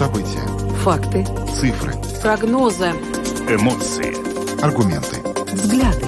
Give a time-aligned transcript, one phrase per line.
[0.00, 0.40] События.
[0.78, 1.26] Факты.
[1.60, 1.92] Цифры.
[2.22, 2.86] Прогнозы.
[3.50, 4.16] Эмоции.
[4.64, 5.20] Аргументы.
[5.52, 6.06] Взгляды.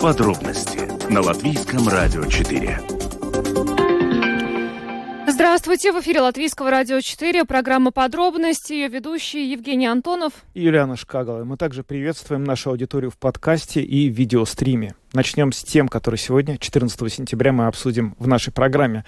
[0.00, 2.80] Подробности на Латвийском радио 4.
[5.28, 10.32] Здравствуйте, в эфире Латвийского радио 4, программа «Подробности», ее ведущий Евгений Антонов.
[10.54, 11.44] И Юлиана Шкагала.
[11.44, 14.94] Мы также приветствуем нашу аудиторию в подкасте и видеостриме.
[15.12, 19.04] Начнем с тем, которые сегодня, 14 сентября, мы обсудим в нашей программе.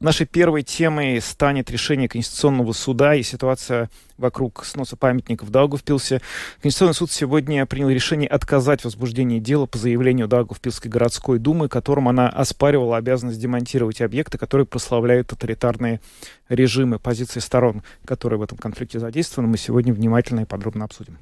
[0.00, 3.88] Нашей первой темой станет решение Конституционного суда и ситуация
[4.18, 6.20] вокруг сноса памятников Даугавпилсе.
[6.60, 12.08] Конституционный суд сегодня принял решение отказать в возбуждении дела по заявлению Даугавпилской городской думы, которым
[12.08, 16.00] она оспаривала обязанность демонтировать объекты, которые прославляют тоталитарные
[16.48, 16.98] режимы.
[16.98, 21.18] Позиции сторон, которые в этом конфликте задействованы, мы сегодня внимательно и подробно обсудим.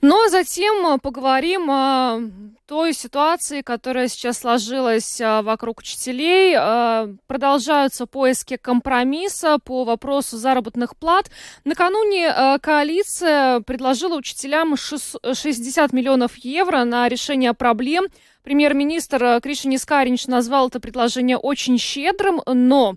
[0.00, 2.20] Но затем поговорим о
[2.66, 6.54] той ситуации, которая сейчас сложилась а, вокруг учителей.
[6.56, 11.30] А, продолжаются поиски компромисса по вопросу заработных плат.
[11.64, 18.06] Накануне а, коалиция предложила учителям 60 миллионов евро на решение проблем
[18.42, 22.94] Премьер-министр э, Кришини Скаринч назвал это предложение очень щедрым, но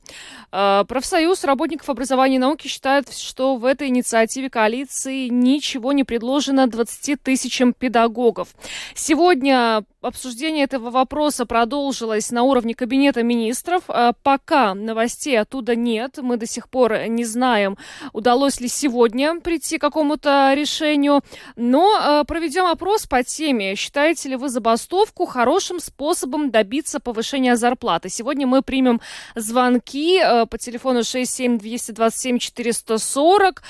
[0.52, 6.68] э, профсоюз работников образования и науки считает, что в этой инициативе коалиции ничего не предложено
[6.68, 8.56] 20 тысячам педагогов.
[8.96, 13.84] Сегодня обсуждение этого вопроса продолжилось на уровне Кабинета министров.
[13.88, 16.20] А, пока новостей оттуда нет.
[16.22, 17.78] Мы до сих пор не знаем,
[18.12, 21.22] удалось ли сегодня прийти к какому-то решению.
[21.56, 23.76] Но а, проведем опрос по теме.
[23.76, 28.10] Считаете ли вы забастовку хорошим способом добиться повышения зарплаты?
[28.10, 29.02] Сегодня мы примем
[29.36, 33.64] звонки а, по телефону 67 227 440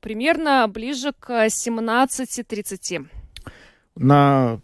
[0.00, 3.06] примерно ближе к 17.30.
[3.96, 4.60] На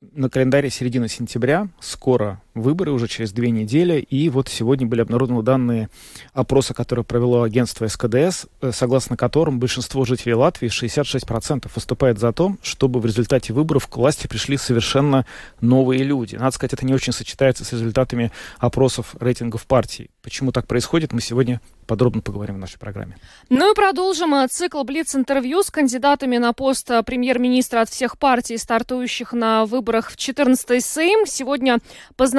[0.00, 5.42] на календаре середина сентября, скоро выборы, уже через две недели, и вот сегодня были обнародованы
[5.42, 5.88] данные
[6.32, 12.56] опроса, который провело агентство СКДС, э, согласно которым большинство жителей Латвии, 66%, выступает за то,
[12.62, 15.26] чтобы в результате выборов к власти пришли совершенно
[15.60, 16.36] новые люди.
[16.36, 20.10] Надо сказать, это не очень сочетается с результатами опросов рейтингов партий.
[20.22, 23.16] Почему так происходит, мы сегодня подробно поговорим в нашей программе.
[23.48, 28.58] Ну и продолжим э, цикл Блиц-интервью с кандидатами на пост э, премьер-министра от всех партий,
[28.58, 31.26] стартующих на выборах в 14-й Сейм.
[31.26, 31.78] Сегодня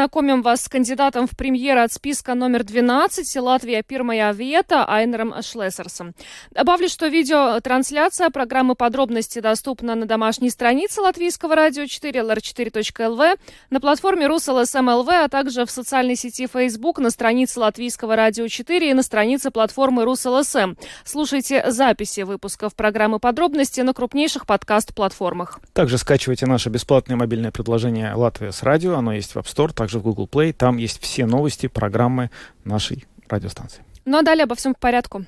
[0.09, 6.15] познакомим вас с кандидатом в премьеры от списка номер 12 Latvija pirmajā vietā Айнаром Шлесерсом.
[6.49, 14.25] Добавлю, что видеотрансляция программы подробности доступна на домашней странице Латвийского радио 4 lr4.lv, на платформе
[14.25, 19.51] rus.lsm.lv, а также в социальной сети Facebook, на странице Латвийского радио 4 и на странице
[19.51, 20.73] платформы Rus.LSM.
[21.05, 25.59] Слушайте записи выпусков программы «Подробности» на крупнейших подкаст-платформах.
[25.73, 28.95] Также скачивайте наше бесплатное мобильное приложение «Латвия с радио».
[28.95, 30.53] Оно есть в App Store, также в Google Play.
[30.53, 32.29] Там есть все новости, программы
[32.63, 33.83] нашей радиостанции.
[34.05, 35.25] Ну а далее обо всем по порядку.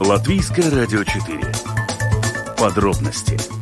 [0.00, 1.40] Латвийское радио 4.
[2.58, 3.59] Подробности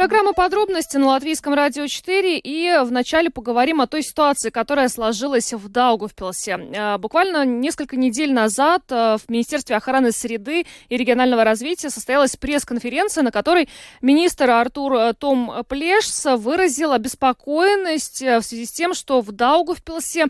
[0.00, 2.38] Программа «Подробности» на Латвийском радио 4.
[2.38, 6.52] И вначале поговорим о той ситуации, которая сложилась в Даугавпилсе.
[6.52, 13.22] Э, буквально несколько недель назад э, в Министерстве охраны среды и регионального развития состоялась пресс-конференция,
[13.22, 13.68] на которой
[14.00, 20.28] министр Артур э, Том Плешс выразил обеспокоенность в связи с тем, что в Даугавпилсе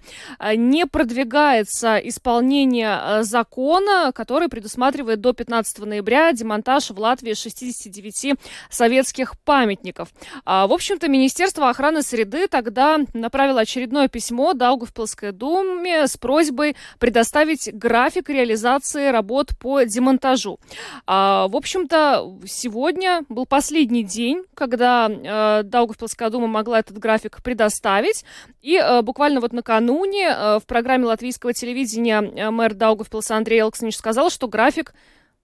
[0.56, 8.34] не продвигается исполнение закона, который предусматривает до 15 ноября демонтаж в Латвии 69
[8.68, 10.08] советских памятников памятников.
[10.46, 17.68] А, в общем-то, Министерство охраны среды тогда направило очередное письмо Даугавпилской думе с просьбой предоставить
[17.74, 20.58] график реализации работ по демонтажу.
[21.06, 28.24] А, в общем-то, сегодня был последний день, когда а, Даугавпилская дума могла этот график предоставить.
[28.62, 34.30] И а, буквально вот накануне а, в программе латвийского телевидения мэр Даугавпилса Андрей Элкснич сказал,
[34.30, 34.94] что график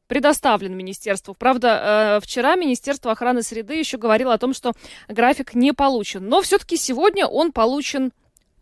[0.07, 1.35] предоставлен министерству.
[1.35, 4.73] Правда, э, вчера Министерство охраны среды еще говорило о том, что
[5.09, 6.29] график не получен.
[6.29, 8.13] Но все-таки сегодня он получен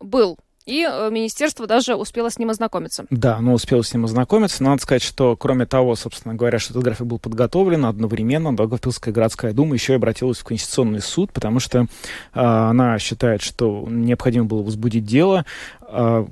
[0.01, 0.39] был.
[0.67, 3.05] И э, министерство даже успело с ним ознакомиться.
[3.11, 4.63] Да, оно успело с ним ознакомиться.
[4.63, 9.53] Надо сказать, что кроме того, собственно говоря, что этот график был подготовлен, одновременно Даугавпилская городская
[9.53, 11.85] дума еще и обратилась в Конституционный суд, потому что э,
[12.33, 15.45] она считает, что необходимо было возбудить дело
[15.83, 16.27] э,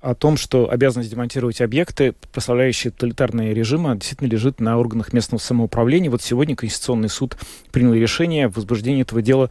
[0.00, 6.10] о том, что обязанность демонтировать объекты, прославляющие тоталитарные режимы, действительно лежит на органах местного самоуправления.
[6.10, 7.36] Вот сегодня Конституционный суд
[7.72, 9.50] принял решение в возбуждении этого дела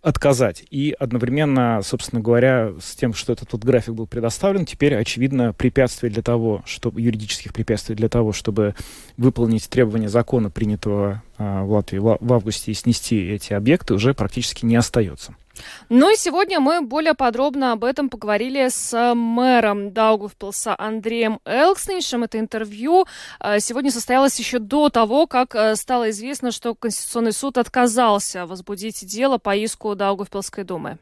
[0.00, 0.64] отказать.
[0.70, 6.08] И одновременно, собственно говоря, с тем, что этот вот график был предоставлен, теперь, очевидно, препятствия
[6.08, 8.74] для того, чтобы, юридических препятствий для того, чтобы
[9.16, 14.14] выполнить требования закона, принятого э, в Латвии в, в августе, и снести эти объекты, уже
[14.14, 15.34] практически не остается.
[15.88, 22.24] Ну и сегодня мы более подробно об этом поговорили с мэром Даугавпилса Андреем Элкснейшем.
[22.24, 23.06] Это интервью
[23.40, 29.06] э, сегодня состоялось еще до того, как э, стало известно, что Конституционный суд отказался возбудить
[29.06, 30.98] дело по иску Даугавпилской думы.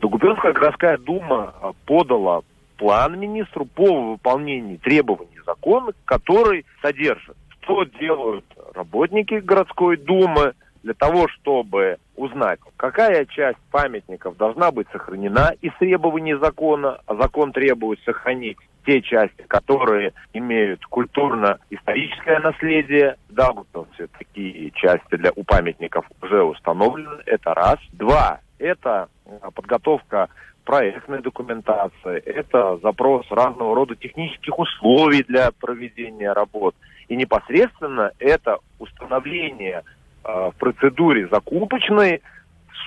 [0.00, 2.42] Даугавпилская городская дума э, подала
[2.76, 8.44] план министру по выполнению требований закона, который содержит, что делают
[8.74, 16.34] работники городской думы, для того, чтобы узнать, какая часть памятников должна быть сохранена из требований
[16.34, 23.16] закона, а закон требует сохранить те части, которые имеют культурно-историческое наследие.
[23.30, 27.22] Да, вот все такие части для, у памятников уже установлены.
[27.24, 27.78] Это раз.
[27.92, 28.40] Два.
[28.58, 29.08] Это
[29.40, 30.28] а, подготовка
[30.64, 36.74] проектной документации, это запрос разного рода технических условий для проведения работ.
[37.08, 39.82] И непосредственно это установление
[40.24, 42.22] в процедуре закупочной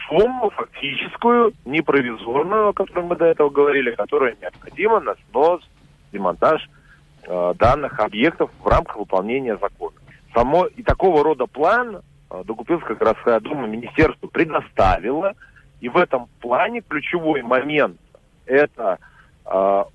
[0.08, 1.82] сумму фактическую, не
[2.70, 5.62] о которой мы до этого говорили, которая необходима на снос,
[6.12, 6.68] демонтаж
[7.24, 9.96] э, данных объектов в рамках выполнения закона.
[10.34, 15.34] Само и такого рода план э, Докупилская городская дума министерству предоставила,
[15.82, 18.00] и в этом плане ключевой момент
[18.46, 19.17] это э,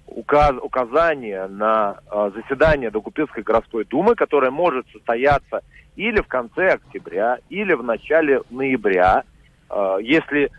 [0.06, 5.60] указ, указание на э, заседание Докупилской городской думы, которое может состояться
[5.96, 9.25] или в конце октября, или в начале ноября,
[9.69, 10.50] э, если,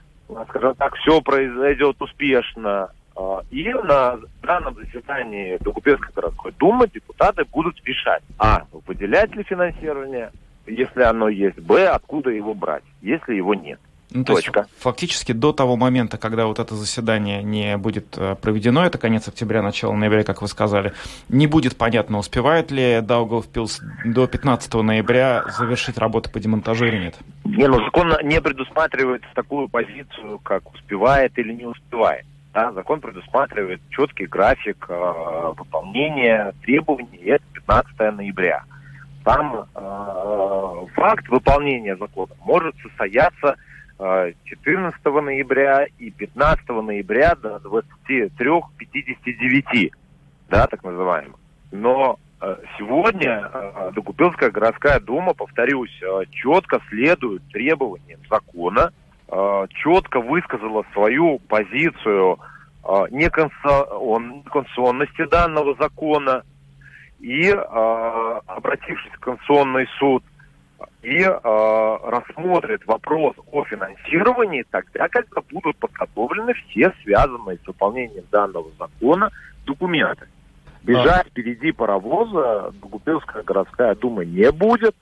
[0.49, 2.89] скажем так, все произойдет успешно.
[3.51, 10.31] И на данном заседании Докупецкой городской думы депутаты будут решать, а, выделять ли финансирование,
[10.65, 13.79] если оно есть, б, откуда его брать, если его нет.
[14.13, 14.59] Ну, то Точка.
[14.61, 19.27] есть фактически до того момента, когда вот это заседание не будет э, проведено, это конец
[19.27, 20.93] октября, начало ноября, как вы сказали,
[21.29, 27.15] не будет понятно, успевает ли Даугавпилс до 15 ноября завершить работу по демонтажу или нет?
[27.43, 32.25] Не, ну закон не предусматривает такую позицию, как успевает или не успевает.
[32.53, 38.63] Да, закон предусматривает четкий график э, выполнения требований, и это 15 ноября.
[39.23, 43.55] Там э, факт выполнения закона может состояться
[44.43, 49.91] 14 ноября и 15 ноября до 23.59,
[50.49, 51.37] да, так называемых.
[51.71, 55.97] Но э, сегодня э, Докупилская городская дума, повторюсь,
[56.31, 58.91] четко следует требованиям закона,
[59.69, 62.37] четко высказала свою позицию
[63.09, 66.43] неконституционности данного закона
[67.19, 70.23] и, обратившись в Конституционный суд,
[71.03, 78.69] и э, рассмотрит вопрос о финансировании тогда, когда будут подготовлены все связанные с выполнением данного
[78.79, 79.29] закона
[79.65, 80.27] документы.
[80.81, 84.95] Бежать впереди паровоза Губернская городская дума не будет.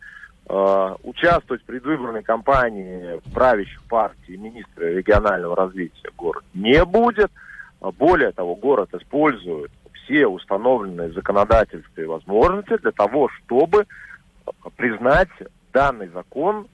[0.49, 7.31] Э, участвовать в предвыборной кампании правящих партий министра регионального развития город не будет.
[7.79, 13.85] Более того, город использует все установленные законодательстве возможности для того, чтобы
[14.75, 15.29] признать
[15.71, 16.67] данный закон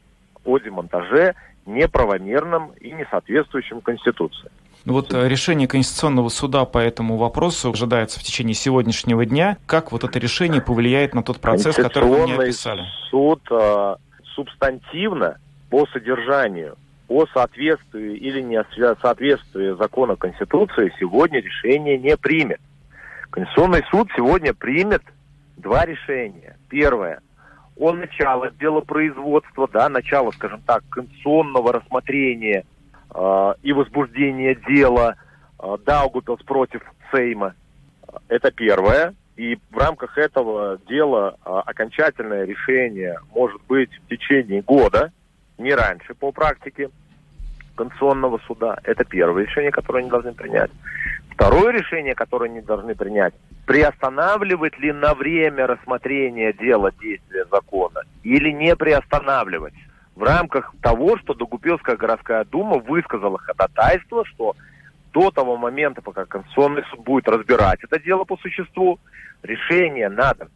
[0.43, 1.35] о демонтаже
[1.65, 4.49] неправомерным и не соответствующим Конституции.
[4.85, 9.57] Ну вот э, решение Конституционного суда по этому вопросу ожидается в течение сегодняшнего дня.
[9.65, 12.85] Как вот это решение повлияет на тот процесс, который вы мне описали?
[13.09, 13.95] суд э,
[14.33, 15.39] субстантивно
[15.69, 16.77] по содержанию,
[17.07, 18.63] по соответствию или не
[19.01, 22.61] соответствию закона Конституции сегодня решение не примет.
[23.29, 25.03] Конституционный суд сегодня примет
[25.57, 26.57] два решения.
[26.69, 27.19] Первое
[27.79, 32.65] о начало делопроизводства, да, начало, скажем так, конституционного рассмотрения
[33.13, 35.15] э, и возбуждения дела
[35.59, 36.81] э, Даугупилс против
[37.11, 37.53] Сейма.
[38.27, 39.13] Это первое.
[39.35, 45.11] И в рамках этого дела э, окончательное решение может быть в течение года,
[45.57, 46.89] не раньше по практике
[47.77, 48.77] Конституционного суда.
[48.83, 50.71] Это первое решение, которое они должны принять.
[51.31, 53.33] Второе решение, которое они должны принять,
[53.65, 59.75] приостанавливать ли на время рассмотрения дела действия закона или не приостанавливать.
[60.15, 64.55] В рамках того, что Догупилская городская дума высказала ходатайство, что
[65.13, 68.99] до того момента, пока Конституционный суд будет разбирать это дело по существу,
[69.43, 70.47] решение надо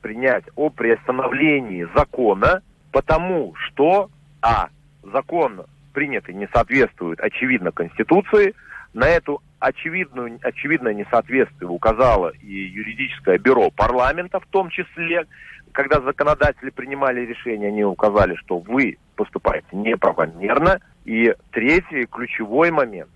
[0.00, 4.08] принять о приостановлении закона, потому что,
[4.40, 4.68] а,
[5.02, 8.54] закон принятый не соответствует, очевидно, Конституции,
[8.94, 15.26] на эту очевидную, очевидное несоответствие указало и юридическое бюро парламента в том числе,
[15.72, 20.80] когда законодатели принимали решение, они указали, что вы поступаете неправомерно.
[21.04, 23.10] И третий ключевой момент.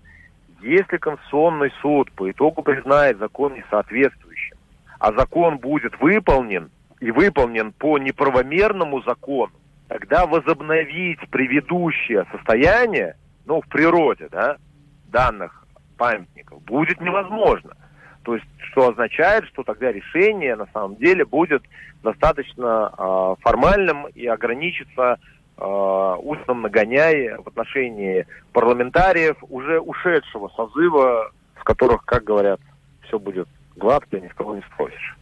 [0.61, 4.57] Если Конституционный суд по итогу признает закон несоответствующим,
[4.99, 9.53] а закон будет выполнен и выполнен по неправомерному закону,
[9.87, 13.15] тогда возобновить предыдущее состояние
[13.45, 14.57] ну, в природе, да,
[15.05, 15.65] данных
[15.97, 17.75] памятников будет невозможно.
[18.23, 21.63] То есть, что означает, что тогда решение на самом деле будет
[22.03, 25.17] достаточно э, формальным и ограничится
[25.57, 32.59] э, устном нагоняя в отношении парламентариев уже ушедшего созыва, в которых, как говорят,
[33.07, 35.15] все будет гладко, ни с кого не спросишь.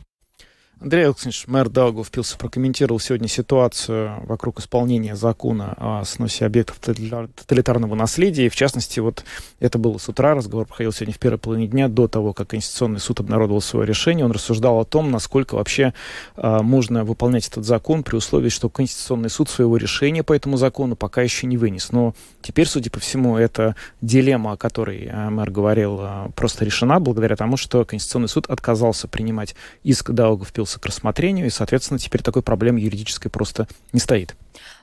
[0.86, 8.46] Андрей Александрович, мэр Даугавпилса прокомментировал сегодня ситуацию вокруг исполнения закона о сносе объектов тоталитарного наследия.
[8.46, 9.25] И, в частности, вот
[9.60, 13.00] это было с утра, разговор проходил сегодня в первой половине дня, до того, как Конституционный
[13.00, 14.25] суд обнародовал свое решение.
[14.25, 15.96] Он рассуждал о том, насколько вообще
[16.36, 20.96] э, можно выполнять этот закон при условии, что Конституционный суд своего решения по этому закону
[20.96, 21.92] пока еще не вынес.
[21.92, 22.13] Но
[22.44, 27.36] теперь, судя по всему, эта дилемма, о которой э, мэр говорил, э, просто решена благодаря
[27.36, 32.41] тому, что Конституционный суд отказался принимать иск Даугавпилса готовился к рассмотрению, и, соответственно, теперь такой
[32.41, 34.36] проблемы юридической просто не стоит.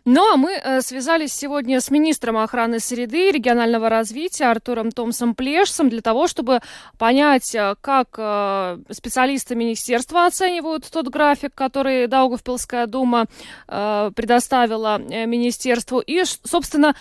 [0.04, 5.36] Ну а мы э, связались сегодня с министром охраны среды и регионального развития Артуром Томсом
[5.36, 6.60] Плешсом для того, чтобы
[6.98, 13.26] понять, э, как э, специалисты министерства оценивают тот график, который Даугавпилская дума
[13.66, 16.94] предоставила министерству, и, собственно,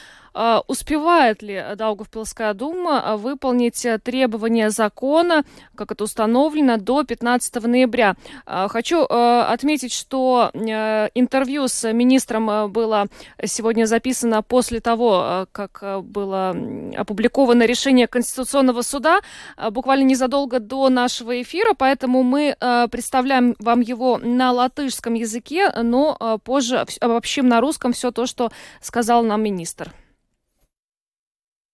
[0.68, 5.44] успевает ли Даугавпилская дума выполнить требования закона,
[5.76, 8.16] как это установлено, до 15 ноября?
[8.46, 13.08] Хочу отметить, что интервью с министром было
[13.44, 16.56] сегодня записано после того, как было
[16.96, 19.20] опубликовано решение Конституционного суда,
[19.72, 22.56] буквально незадолго до нашего эфира, поэтому мы
[22.92, 28.52] представляем вам его на латышском языке, но позже обобщим на русском все то, что
[28.82, 29.92] сказал нам министр.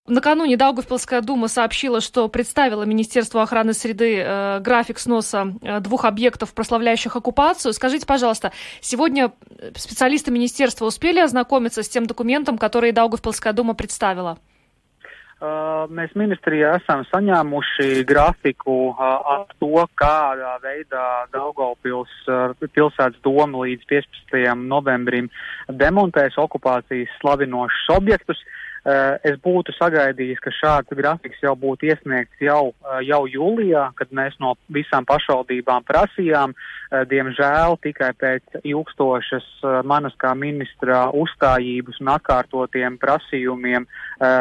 [0.09, 6.55] Накануне Даугавпилская дума сообщила, что представила Министерству охраны среды э, график сноса э, двух объектов,
[6.55, 7.73] прославляющих оккупацию.
[7.73, 9.33] Скажите, пожалуйста, сегодня
[9.77, 14.39] специалисты министерства успели ознакомиться с тем документом, который Даугавпилская дума представила?
[15.43, 22.13] Mēs ministrijā esam saņēmuši grafiku ar to, kādā veidā Daugavpils
[22.63, 24.55] pilsētas doma līdz 15.
[24.55, 25.33] novembrim
[25.67, 28.39] demontēs okupācijas slavinošus objektus.
[28.39, 28.63] Eh,
[29.28, 34.38] es būtu sagaidījis, ka šāds grafiks jau būtu iesniegts jau, eh, jau jūlijā, kad mēs
[34.40, 36.54] no visām pašvaldībām prasījām.
[36.56, 39.48] Eh, diemžēl tikai pēc ilgstošas
[39.84, 43.88] manas kā ministra uzstājības un atkārtotiem prasījumiem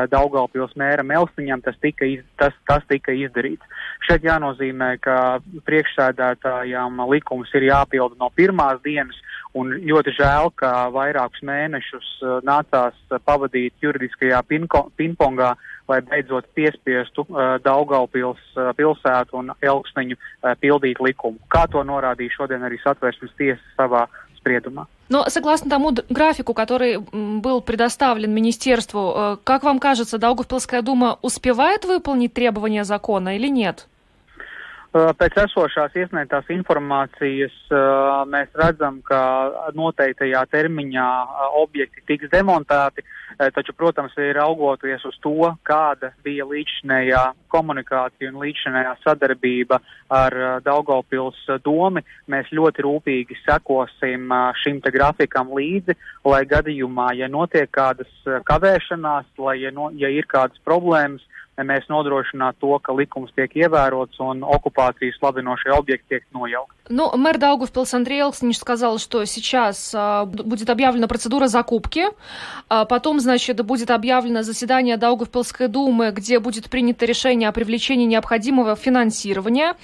[0.08, 3.60] Daugaupils mēra Melstiņam tas tika, iz, tas, tas tika izdarīts.
[4.08, 9.16] Šeit jānozīmē, ka priekšsēdētājām likums ir jāpilda no pirmās dienas,
[9.56, 12.08] Un ļoti žēl, ka vairākus mēnešus
[12.44, 15.55] nācās pavadīt juridiskajā pingpongā,
[15.87, 21.39] lai beidzot piespiestu uh, Daugaupils uh, pilsētu un Elksniņu uh, pildīt likumu.
[21.49, 24.07] Kā to norādīja šodien arī satvērsmes tiesa savā
[24.43, 24.87] средума.
[25.09, 31.83] Но согласно тому графику, который был предоставлен министерству, э, как вам кажется, Даугавпилская дума успевает
[31.83, 33.87] выполнить требования закона или нет?
[34.96, 37.54] Pēc esošās iesniegtās informācijas
[38.30, 39.18] mēs redzam, ka
[39.76, 41.08] noteiktajā termiņā
[41.60, 43.04] objekti tiks demontēti,
[43.52, 47.22] taču, protams, ir augoties uz to, kāda bija līdzinējā
[47.52, 49.80] komunikācija un līdzinējā sadarbība
[50.16, 57.68] ar Daugavpils domi, mēs ļoti rūpīgi sekosim šim te grafikam līdzi, lai gadījumā, ja notiek
[57.74, 58.12] kādas
[58.48, 61.26] kavēšanās, lai ja, no, ja ir kādas problēmas,
[61.64, 66.72] mēs nodrošinātu to, ka likums tiek ievērots un оккупации слабиношие объекты tiek нojaukt.
[66.88, 72.04] Ну, мэр Даугавпилс Андрей Элкснич сказал, что сейчас а, будет объявлена процедура закупки,
[72.68, 78.76] а потом, значит, будет объявлено заседание Даугавпилской думы, где будет принято решение о привлечении необходимого
[78.76, 79.74] финансирования.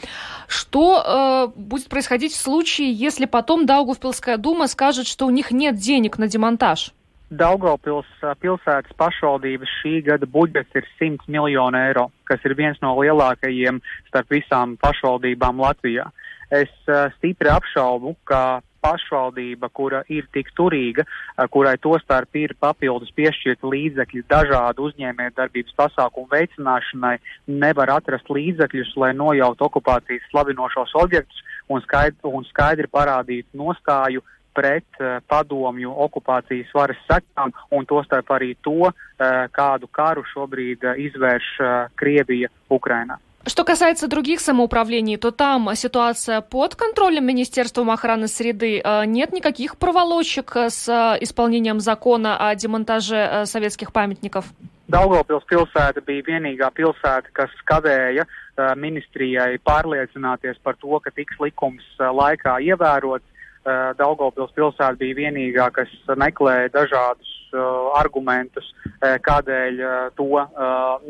[0.47, 5.77] Что а, будет происходить в случае, если потом Даугавпилская дума скажет, что у них нет
[5.77, 6.93] денег на демонтаж?
[7.33, 8.09] Daugavpils
[8.43, 13.79] pilsētas pašvaldības šī gada budžets ir 100 miljonu eiro, kas ir viens no lielākajiem
[14.11, 16.11] starp visām pašvaldībām Latvijā.
[16.53, 21.07] Es uh, stipri apšaubu, ka pašvaldība, kura ir tik turīga,
[21.55, 27.15] kurai tostarp ir papildus piešķirt līdzekļi dažādu uzņēmējdarbības pasākumu veicināšanai,
[27.47, 34.88] nevar atrast līdzekļus, lai nojautu okupācijas slavinošos objektus un skaidri, un skaidri parādītu nostāju pret
[35.00, 41.48] uh, padomju okupācijas varas sekām un tostarp arī to, uh, kādu karu šobrīd uh, izvērš
[41.96, 43.20] Krievija Ukrainā.
[43.48, 48.84] Что касается других самоуправлений, то там ситуация под контролем Министерства охраны среды.
[49.06, 50.90] Нет никаких проволочек с
[51.22, 54.44] исполнением закона о демонтаже советских памятников?
[54.88, 61.84] Daugavpils pilsēta bija vienīgā pilsēta, kas kavēja uh, ministrijai pārliecināties par to, ka tiks likums
[62.00, 63.28] uh, laikā ievērots.
[63.65, 70.49] uh, Daugavpils pilsēta bija vienīgā, kas meklēja dažādus uh, argumentus, uh, kādēļ uh, to uh,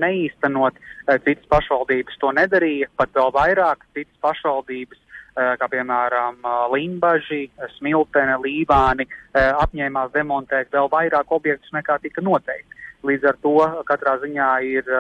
[0.03, 0.81] neīstenot.
[1.07, 5.01] Uh, citas pašvaldības to nedarīja, pat vēl vairāk citas pašvaldības
[5.33, 6.43] kā piemēram
[6.75, 7.47] Limbaži,
[7.79, 12.72] Smiltene, Līvāni, apņēmās demontēt vēl vairāk objektus nekā tika noteikti.
[13.03, 13.55] Līdz ar to
[13.89, 14.91] katrā ziņā ir,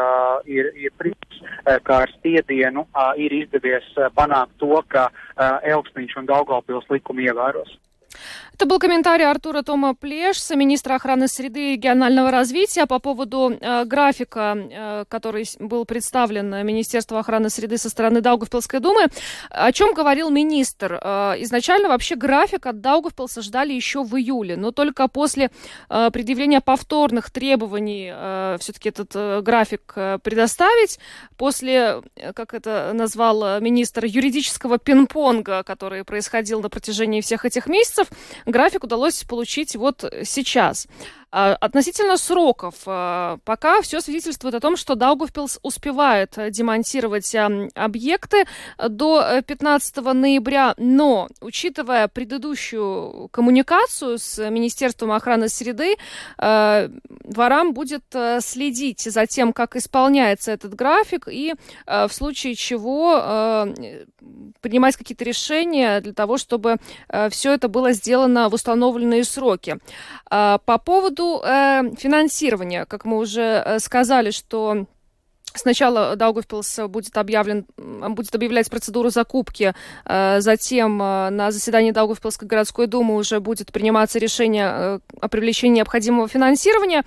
[0.51, 1.39] ir, ir prieks,
[1.87, 2.87] ka ar spiedienu
[3.23, 5.09] ir izdevies panākt to, ka
[5.75, 7.77] Elksniņš un Daugavpils likumi ievēros.
[8.62, 13.85] Это был комментарий Артура Тома Плешса, министра охраны среды и регионального развития по поводу э,
[13.87, 19.09] графика, э, который был представлен Министерству охраны среды со стороны Даугавпилской думы.
[19.50, 21.00] О чем говорил министр?
[21.02, 25.50] Э, изначально вообще график от Даугавпилса ждали еще в июле, но только после
[25.90, 31.00] э, предъявления повторных требований э, все-таки этот э, график э, предоставить,
[31.37, 38.07] после, э, как это назвал министр, юридического пинг-понга, который происходил на протяжении всех этих месяцев,
[38.53, 40.87] график удалось получить вот сейчас.
[41.35, 47.35] А, относительно сроков, а, пока все свидетельствует о том, что Даугавпилс успевает демонтировать
[47.75, 48.45] объекты
[48.77, 55.97] до 15 э, ноября, но, учитывая предыдущую коммуникацию с Министерством охраны среды,
[56.37, 56.89] э,
[57.25, 61.55] ворам будет э, следить за тем, как исполняется этот график, и
[61.87, 63.67] в случае чего
[64.61, 66.77] принимать какие-то решения для того, чтобы
[67.31, 69.79] все это было сделано в установленные сроки.
[70.31, 74.87] А, по поводу э, финансирования, как мы уже э, сказали, что
[75.55, 79.75] Сначала Даугавпилс будет объявлен, будет объявлять процедуру закупки,
[80.07, 84.67] э, затем на заседании Даугавпилской городской думы уже будет приниматься решение
[85.21, 87.02] о привлечении необходимого финансирования.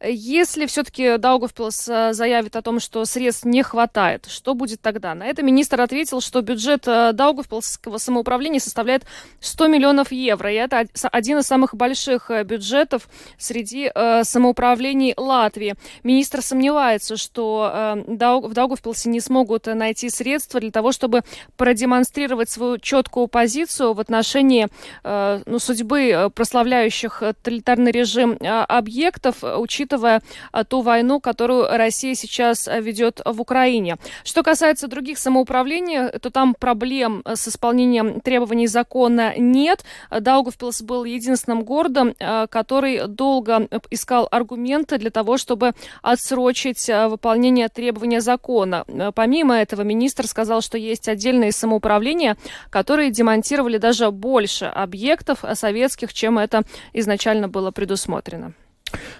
[0.00, 5.12] Если все-таки Даугавпилс э, заявит о том, что средств не хватает, что будет тогда?
[5.12, 9.04] На это министр ответил, что бюджет э, Даугавпилского самоуправления составляет
[9.40, 10.52] 100 миллионов евро.
[10.52, 13.90] И это один из самых больших э, бюджетов среди
[14.22, 15.74] самоуправлений Латвии.
[16.04, 21.22] Министр сомневается, что в Даугавпилсе не смогут найти средства для того, чтобы
[21.56, 24.68] продемонстрировать свою четкую позицию в отношении
[25.04, 30.20] ну, судьбы прославляющих тоталитарный режим объектов, учитывая учитывая
[30.52, 33.96] а, ту войну, которую Россия сейчас а, ведет в Украине.
[34.24, 39.84] Что касается других самоуправлений, то там проблем а, с исполнением требований закона нет.
[40.10, 42.14] Даугавпилс был единственным городом,
[42.50, 45.72] который долго искал аргументы для того, чтобы
[46.02, 48.84] отсрочить выполнение требования закона.
[49.14, 52.36] Помимо этого, министр сказал, что есть отдельные самоуправления,
[52.70, 58.52] которые демонтировали даже больше объектов советских, чем это изначально было предусмотрено.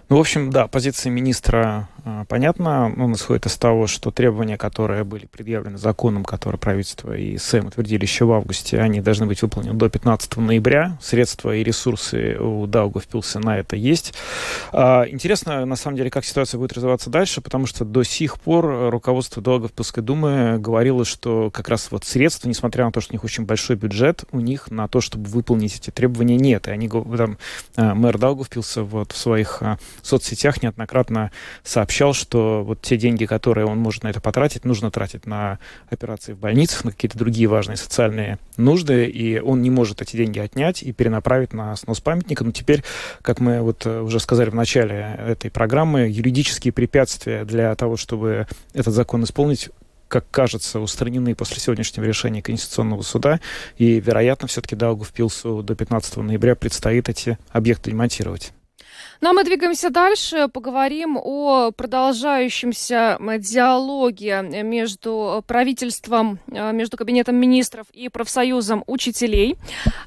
[0.08, 2.90] Ну, в общем, да, позиция министра э, понятна.
[2.96, 8.02] Он исходит из того, что требования, которые были предъявлены законом, который правительство и СЭМ утвердили
[8.02, 10.96] еще в августе, они должны быть выполнены до 15 ноября.
[11.02, 14.14] Средства и ресурсы у Даугавпилса на это есть.
[14.72, 18.90] А, интересно, на самом деле, как ситуация будет развиваться дальше, потому что до сих пор
[18.90, 23.24] руководство Даугавпилской думы говорило, что как раз вот средств, несмотря на то, что у них
[23.24, 26.66] очень большой бюджет, у них на то, чтобы выполнить эти требования, нет.
[26.66, 27.36] И они, там,
[27.76, 31.30] э, мэр Даугавпилса вот в своих э, соцсетях неоднократно
[31.62, 35.58] сообщал, что вот те деньги, которые он может на это потратить, нужно тратить на
[35.90, 40.38] операции в больницах, на какие-то другие важные социальные нужды, и он не может эти деньги
[40.38, 42.44] отнять и перенаправить на снос памятника.
[42.44, 42.82] Но теперь,
[43.22, 48.46] как мы вот э, уже сказали в начале этой программы, юридические препятствия для того, чтобы
[48.74, 49.70] этот закон исполнить,
[50.08, 53.40] как кажется, устранены после сегодняшнего решения Конституционного суда,
[53.76, 58.52] и, вероятно, все-таки Даугавпилсу до 15 ноября предстоит эти объекты демонтировать.
[59.20, 67.86] Ну а мы двигаемся дальше, поговорим о продолжающемся диалоге между правительством, э, между Кабинетом министров
[67.92, 69.56] и профсоюзом учителей.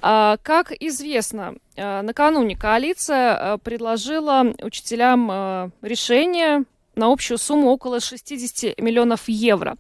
[0.01, 6.65] А, как известно, э, накануне коалиция э, предложила учителям решение
[7.01, 9.75] на общую сумму около 60 миллионов евро,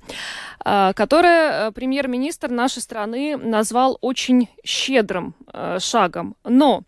[0.59, 6.35] а, которое э, премьер-министр нашей страны назвал очень щедрым э, шагом.
[6.43, 6.81] Но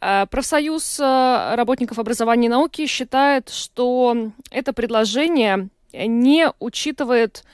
[0.00, 7.44] э, профсоюз работников образования и науки считает, что это предложение не учитывает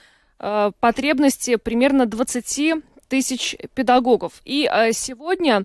[0.79, 4.41] потребности примерно 20 тысяч педагогов.
[4.43, 5.63] И сегодня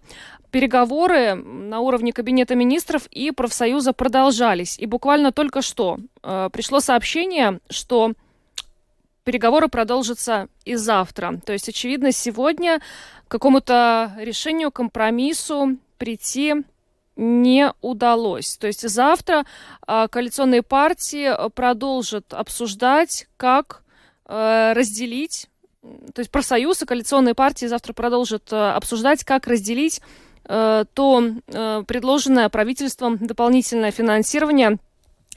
[0.50, 4.78] переговоры на уровне Кабинета министров и профсоюза продолжались.
[4.78, 8.12] И буквально только что э, пришло сообщение, что
[9.24, 11.40] переговоры продолжатся и завтра.
[11.44, 12.80] То есть, очевидно, сегодня
[13.26, 16.54] к какому-то решению, компромиссу прийти
[17.16, 18.56] не удалось.
[18.56, 19.44] То есть завтра
[19.86, 23.82] э, коалиционные партии продолжат обсуждать, как
[24.26, 25.48] э, разделить,
[26.14, 31.84] то есть профсоюз и коалиционные партии завтра продолжат э, обсуждать, как разделить э, то э,
[31.86, 34.78] предложенное правительством дополнительное финансирование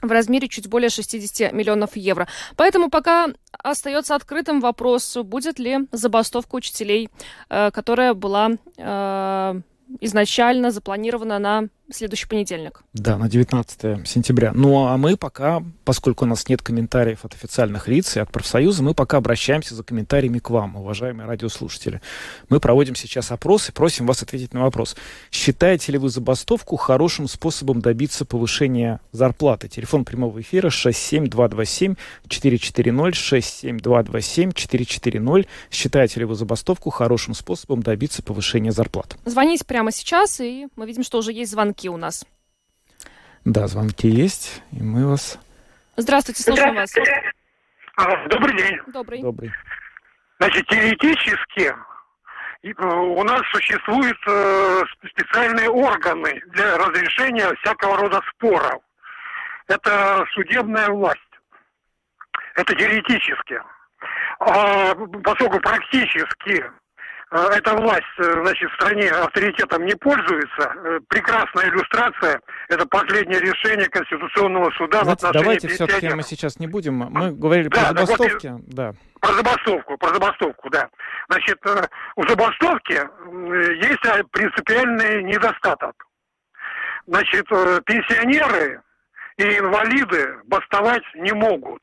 [0.01, 2.27] в размере чуть более 60 миллионов евро.
[2.55, 7.09] Поэтому пока остается открытым вопрос, будет ли забастовка учителей,
[7.49, 9.61] э, которая была э,
[9.99, 12.83] изначально запланирована на следующий понедельник.
[12.93, 14.51] Да, на 19 сентября.
[14.53, 18.83] Ну, а мы пока, поскольку у нас нет комментариев от официальных лиц и от профсоюза,
[18.83, 22.01] мы пока обращаемся за комментариями к вам, уважаемые радиослушатели.
[22.49, 24.95] Мы проводим сейчас опрос и просим вас ответить на вопрос.
[25.31, 29.67] Считаете ли вы забастовку хорошим способом добиться повышения зарплаты?
[29.67, 31.95] Телефон прямого эфира 67227
[32.27, 35.47] 440 67227 440.
[35.71, 39.17] Считаете ли вы забастовку хорошим способом добиться повышения зарплаты?
[39.25, 42.25] Звоните прямо сейчас, и мы видим, что уже есть звонки у нас.
[43.45, 45.39] Да, звонки есть, и мы вас...
[45.97, 46.93] Здравствуйте, слушаем вас.
[47.97, 48.77] А, Добрый день.
[48.87, 49.21] Добрый.
[49.21, 49.51] Добрый.
[50.39, 51.73] Значит, теоретически
[52.63, 58.81] э, у нас существуют э, специальные органы для разрешения всякого рода споров.
[59.67, 61.19] Это судебная власть.
[62.55, 63.61] Это теоретически.
[64.39, 66.63] А поскольку практически
[67.31, 73.87] эта власть, э, значит, в стране авторитетом не пользуется, э, прекрасная иллюстрация– это последнее решение
[73.87, 76.95] Конституционного суда в Знаете, отношении давайте все-таки мы сейчас не будем.
[76.95, 78.53] Мы говорили Да, про да, вот забастовки.
[78.67, 78.93] Да.
[79.21, 80.89] Про забастовку, про забастовку, да.
[81.29, 85.95] Значит, э, у забастовки э, есть э, принципиальный недостаток.
[87.07, 88.81] Значит, э, пенсионеры
[89.37, 91.81] и инвалиды бастовать не могут.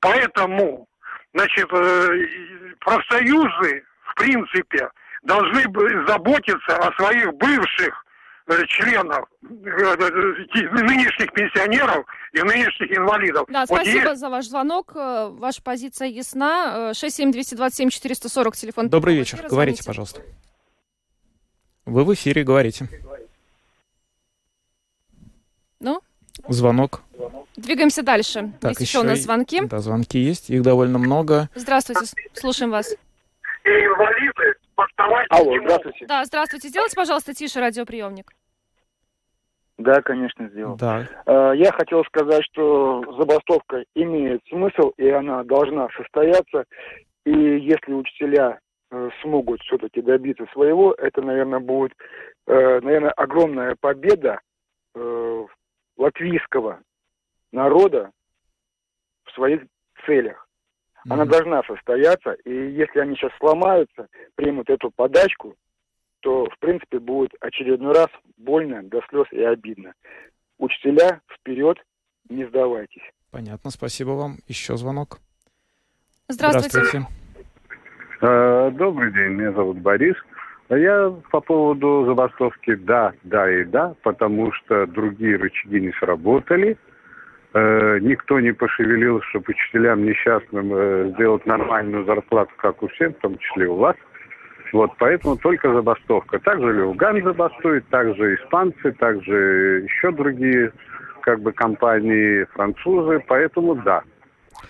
[0.00, 0.86] Поэтому,
[1.32, 2.26] значит, э,
[2.80, 4.88] профсоюзы, в принципе,
[5.22, 5.62] должны
[6.06, 8.04] заботиться о своих бывших
[8.46, 13.46] э, членов, э, э, нынешних пенсионеров и нынешних инвалидов.
[13.48, 14.92] Да, Вот спасибо есть- за ваш звонок.
[14.94, 16.90] Ваша позиция ясна.
[16.90, 18.88] Э, 67227-440, телефон.
[18.88, 19.38] Добрый вечер.
[19.38, 19.48] эфира.
[19.48, 19.86] Говорите, Звоните.
[19.86, 20.20] пожалуйста.
[21.86, 22.88] Вы в эфире, говорите.
[25.80, 26.00] Ну,
[26.48, 27.02] Звонок.
[27.56, 28.52] двигаемся дальше.
[28.60, 29.60] Так, есть еще у нас звонки.
[29.64, 30.50] Да, звонки есть.
[30.50, 31.48] Их довольно много.
[31.54, 32.94] Здравствуйте, слушаем вас.
[33.64, 35.64] И инвалиды бастовать не Алло, могут.
[35.64, 36.06] здравствуйте.
[36.06, 36.68] Да, здравствуйте.
[36.68, 38.30] Сделайте, пожалуйста, тише радиоприемник.
[39.78, 40.76] Да, конечно, сделал.
[40.76, 41.08] Да.
[41.26, 46.64] Э, Я хотел сказать, что забастовка имеет смысл, и она должна состояться.
[47.24, 51.92] И если учителя э, смогут все-таки добиться своего, это, наверное, будет,
[52.46, 54.40] э, наверное, огромная победа
[55.96, 56.80] латвийского
[57.50, 58.12] народа
[59.24, 59.62] в своих
[60.06, 60.43] целях.
[61.08, 61.32] Она Мгм.
[61.32, 65.54] должна состояться, и если они сейчас сломаются, примут эту подачку,
[66.20, 69.92] то, в принципе, будет очередной раз больно, до слез и обидно.
[70.58, 71.76] Учителя, вперед,
[72.30, 73.02] не сдавайтесь.
[73.30, 74.38] Понятно, спасибо вам.
[74.46, 75.18] Еще звонок.
[76.28, 77.06] Здравствуйте.
[78.22, 80.16] Э, Добрый день, меня зовут Борис.
[80.70, 86.78] А Я по поводу забастовки да, да и да, потому что другие рычаги не сработали.
[87.54, 93.20] Э, Никто не пошевелил, чтобы учителям несчастным э, сделать нормальную зарплату, как у всех, в
[93.20, 93.94] том числе у вас.
[94.72, 96.40] Вот, поэтому только забастовка.
[96.40, 100.72] Также Люган забастует, также испанцы, также еще другие
[101.20, 103.22] как бы компании, французы.
[103.28, 104.02] Поэтому да.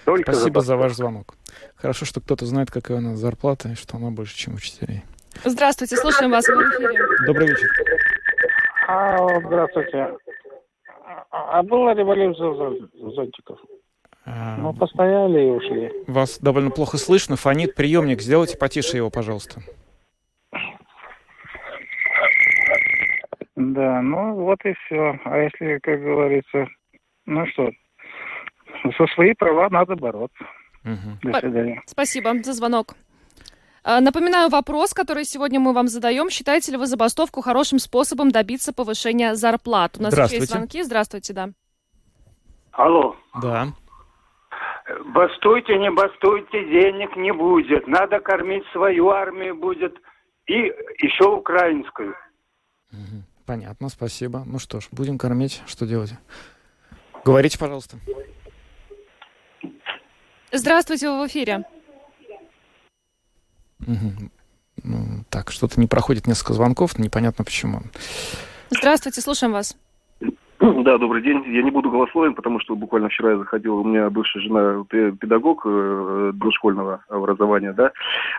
[0.05, 0.67] Только Спасибо забастовка.
[0.67, 1.35] за ваш звонок.
[1.77, 5.05] Хорошо, что кто-то знает, какая у нас зарплата, и что она больше, чем учителей.
[5.43, 6.47] Здравствуйте, слушаем вас.
[6.49, 6.99] Вы в эфире.
[7.27, 7.69] Добрый вечер.
[8.87, 10.11] А, здравствуйте.
[11.31, 13.59] А, а была революция зон- зонтиков?
[14.27, 15.93] А, Ну, постояли и ушли.
[16.07, 17.37] Вас довольно плохо слышно.
[17.37, 18.21] Фонит приемник.
[18.23, 19.61] Сделайте потише его, пожалуйста.
[23.57, 25.19] Да, ну вот и все.
[25.25, 26.67] А если, как говорится,
[27.27, 27.71] ну что,
[28.99, 30.45] за свои права надо бороться.
[30.83, 31.19] Мгм.
[31.23, 31.83] До свидания.
[31.87, 32.95] Спасибо за звонок.
[33.85, 36.31] А, Напоминаю вопрос, который сегодня мы вам задаем.
[36.31, 39.99] Считаете ли вы забастовку хорошим способом добиться повышения зарплат?
[39.99, 40.53] У нас еще есть Здравствуйте.
[40.53, 40.83] звонки.
[40.83, 41.51] Здравствуйте, да.
[42.73, 43.15] Алло.
[43.43, 43.69] Да.
[45.07, 47.87] Бастуйте, не бастуйте, денег не будет.
[47.87, 49.95] Надо кормить свою армию будет
[50.47, 52.15] и еще украинскую.
[53.47, 54.45] Понятно, спасибо.
[54.47, 55.63] Ну что ж, будем кормить.
[55.67, 56.15] Что делать?
[57.25, 57.99] Говорите, пожалуйста.
[60.53, 61.65] Здравствуйте, вы в эфире.
[64.83, 67.83] Ну, так, что-то не проходит несколько звонков, непонятно почему.
[68.71, 69.77] Здравствуйте, слушаем вас.
[70.85, 71.43] Да, добрый день.
[71.47, 75.63] Я не буду голословен, потому что буквально вчера я заходил, у меня бывшая жена педагог
[75.67, 77.93] э, дошкольного образования, да.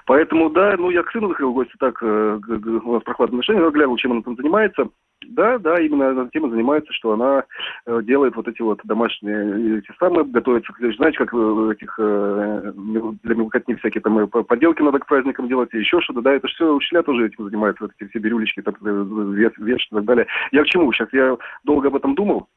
[0.05, 2.39] Поэтому, да, ну я к сыну заходил в гости так, э,
[2.83, 4.87] у нас прохладное отношение, глянул, чем он там занимается.
[5.27, 7.45] Да, да, именно эта тема занимается, что она
[7.85, 14.01] э, делает вот эти вот домашние эти самые, готовится, знаете, как этих для мелкотни всякие
[14.01, 17.85] там поделки надо к праздникам делать, еще что-то, да, это все учителя тоже этим занимаются,
[17.85, 20.27] вот эти все бирюлечки, там, веш, веш и так далее.
[20.51, 20.91] Я к чему?
[20.91, 22.47] Сейчас я долго об этом do mundo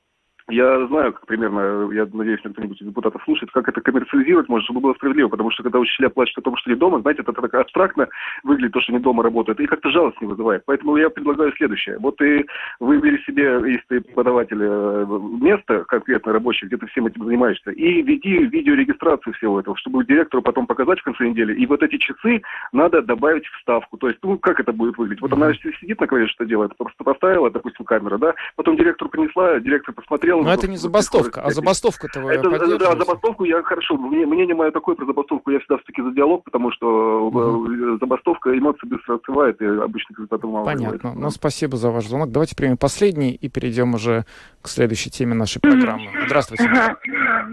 [0.50, 4.80] я знаю, как примерно, я надеюсь, кто-нибудь из депутатов слушает, как это коммерциализировать может, чтобы
[4.80, 7.52] было справедливо, потому что когда учителя плачут о том, что не дома, знаете, это так
[7.52, 8.08] абстрактно
[8.44, 10.62] выглядит, то, что не дома работают, и как-то жалость не вызывает.
[10.64, 11.98] Поэтому я предлагаю следующее.
[11.98, 12.46] Вот ты
[12.80, 15.06] выбери себе, если ты преподаватель, э,
[15.40, 20.42] место конкретно рабочее, где ты всем этим занимаешься, и веди видеорегистрацию всего этого, чтобы директору
[20.42, 21.54] потом показать в конце недели.
[21.54, 22.40] И вот эти часы
[22.72, 23.98] надо добавить в ставку.
[23.98, 25.20] То есть, ну, как это будет выглядеть?
[25.20, 29.60] Вот она сидит на клавише, что делает, просто поставила, допустим, камера, да, потом директор принесла,
[29.60, 33.96] директор посмотрел, но это не забастовка, а забастовка-то вы это, Да, забастовку я хорошо.
[33.96, 37.98] Мне, мнение мое такое про забастовку, я всегда все-таки за диалог, потому что угу.
[37.98, 41.12] забастовка эмоции быстро открывает, и обычно результатов мало Понятно.
[41.14, 42.30] Ну, спасибо за ваш звонок.
[42.30, 44.24] Давайте примем последний и перейдем уже
[44.62, 46.10] к следующей теме нашей программы.
[46.26, 46.64] Здравствуйте.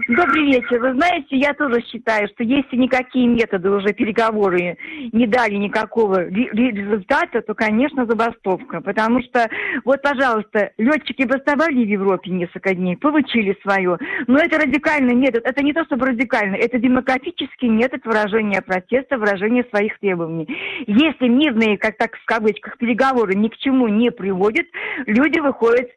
[0.08, 0.80] Добрый вечер.
[0.80, 4.76] Вы знаете, я тоже считаю, что если никакие методы уже переговоры
[5.12, 8.80] не дали никакого результата, то, конечно, забастовка.
[8.80, 9.48] Потому что,
[9.84, 13.98] вот, пожалуйста, летчики бастовали в Европе несколько дней, получили свое.
[14.26, 15.44] Но это радикальный метод.
[15.44, 20.48] Это не то, чтобы радикальный, это демократический метод выражения протеста, выражения своих требований.
[20.86, 24.66] Если мирные, как так в кавычках, переговоры ни к чему не приводят,
[25.06, 25.88] люди выходят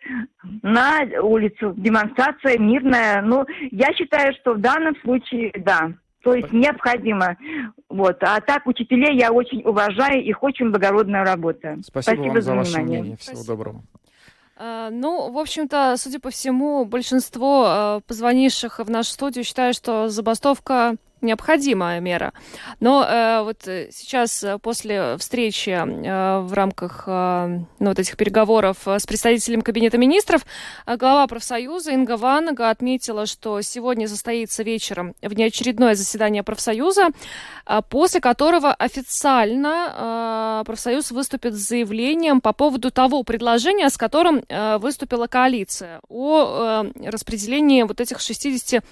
[0.62, 1.74] на улицу.
[1.76, 3.22] Демонстрация мирная.
[3.22, 5.94] Ну, я считаю, что в данном случае, да.
[6.24, 7.38] То есть необходимо.
[7.88, 8.18] Вот.
[8.22, 11.78] А так учителей я очень уважаю, их очень благородная работа.
[11.82, 13.00] Спасибо, Спасибо вам за, за ваше внимание.
[13.00, 13.18] мнение.
[13.18, 13.58] Всего Спасибо.
[13.58, 13.82] доброго.
[14.62, 20.10] А, ну, в общем-то, судя по всему, большинство а, позвонивших в нашу студию считают, что
[20.10, 22.34] забастовка необходимая мера.
[22.80, 28.18] Но э, вот э, сейчас э, после встречи э, в рамках э, ну, вот этих
[28.18, 30.46] переговоров с представителем Кабинета министров
[30.86, 37.10] э, глава профсоюза Инга Ванага отметила, что сегодня состоится вечером внеочередное заседание профсоюза,
[37.66, 44.44] э, после которого официально э, профсоюз выступит с заявлением по поводу того предложения, с которым
[44.48, 48.84] э, выступила коалиция о э, распределении вот этих 60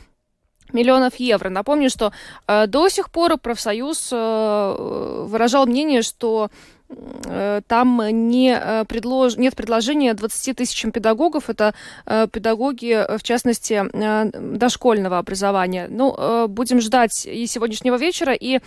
[0.74, 1.50] миллионов евро.
[1.50, 2.12] Напомню, что
[2.48, 4.76] э, до сих пор профсоюз э,
[5.28, 6.50] выражал мнение, что
[6.90, 9.38] э, там не э, предлож...
[9.38, 11.50] нет предложения 20 тысячам педагогов.
[11.50, 11.74] Это
[12.06, 13.84] э, педагоги, в частности,
[14.58, 15.88] дошкольного образования.
[15.90, 18.60] Ну, будем ждать и сегодняшнего вечера, и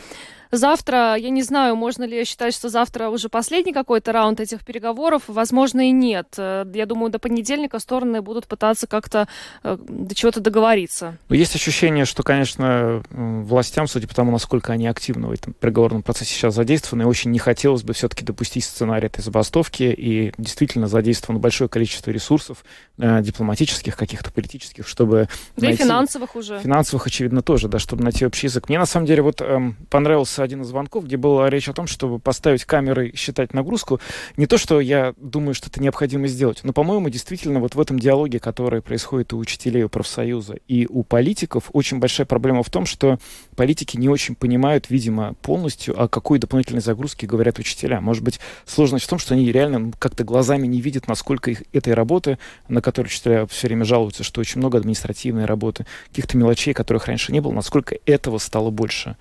[0.52, 5.22] Завтра, я не знаю, можно ли считать, что завтра уже последний какой-то раунд этих переговоров.
[5.28, 6.34] Возможно, и нет.
[6.38, 9.28] Э, я думаю, до понедельника стороны будут пытаться как-то
[9.62, 11.18] э, до чего-то договориться.
[11.28, 16.34] Есть ощущение, что, конечно, властям, судя по тому, насколько они активно в этом переговорном процессе
[16.34, 21.68] сейчас задействованы, очень не хотелось бы все-таки допустить сценарий этой забастовки, и действительно задействовано большое
[21.68, 22.64] количество ресурсов,
[22.98, 25.82] э, дипломатических, каких-то политических, чтобы Да найти...
[25.82, 26.58] и финансовых уже.
[26.58, 28.68] Финансовых, очевидно, тоже, да, чтобы найти общий язык.
[28.68, 31.86] Мне, на самом деле, вот эм, понравился один из звонков, где была речь о том,
[31.86, 34.00] чтобы поставить камеры и считать нагрузку.
[34.36, 37.98] Не то, что я думаю, что это необходимо сделать, но, по-моему, действительно вот в этом
[37.98, 42.86] диалоге, который происходит у учителей, у профсоюза и у политиков, очень большая проблема в том,
[42.86, 43.18] что
[43.56, 48.00] политики не очень понимают, видимо, полностью, о какой дополнительной загрузке говорят учителя.
[48.00, 51.94] Может быть, сложность в том, что они реально как-то глазами не видят, насколько их этой
[51.94, 57.06] работы, на которую учителя все время жалуются, что очень много административной работы, каких-то мелочей, которых
[57.06, 59.16] раньше не было, насколько этого стало больше.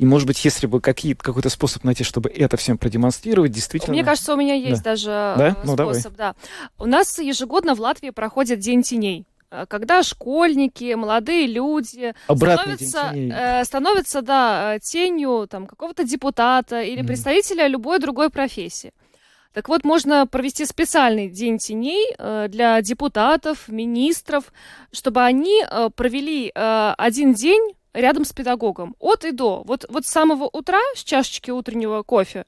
[0.00, 3.92] И, может быть, если бы какие, какой-то способ найти, чтобы это всем продемонстрировать, действительно...
[3.92, 4.92] Мне кажется, у меня есть да.
[4.92, 5.56] даже да?
[5.62, 6.16] Ну, способ.
[6.16, 6.32] Давай.
[6.32, 6.34] Да.
[6.78, 13.64] У нас ежегодно в Латвии проходит День теней э, когда школьники, молодые люди становятся, э,
[13.64, 17.06] становятся да, тенью там, какого-то депутата или mm.
[17.06, 18.92] представителя любой другой профессии.
[19.52, 24.50] Так вот, можно провести специальный день теней э, для депутатов, министров,
[24.92, 28.94] чтобы они э, провели э, один день рядом с педагогом.
[28.98, 29.62] От и до.
[29.64, 32.44] Вот, вот с самого утра, с чашечки утреннего кофе,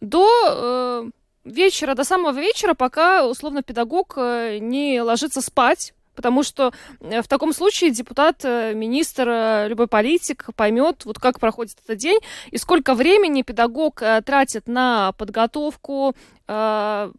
[0.00, 1.10] до э,
[1.44, 7.28] вечера, до самого вечера, пока, условно, педагог э, не ложится спать, Потому что э, в
[7.28, 12.18] таком случае депутат, э, министр, э, любой политик поймет, вот как проходит этот день
[12.50, 16.14] и сколько времени педагог тратит на подготовку
[16.46, 17.10] к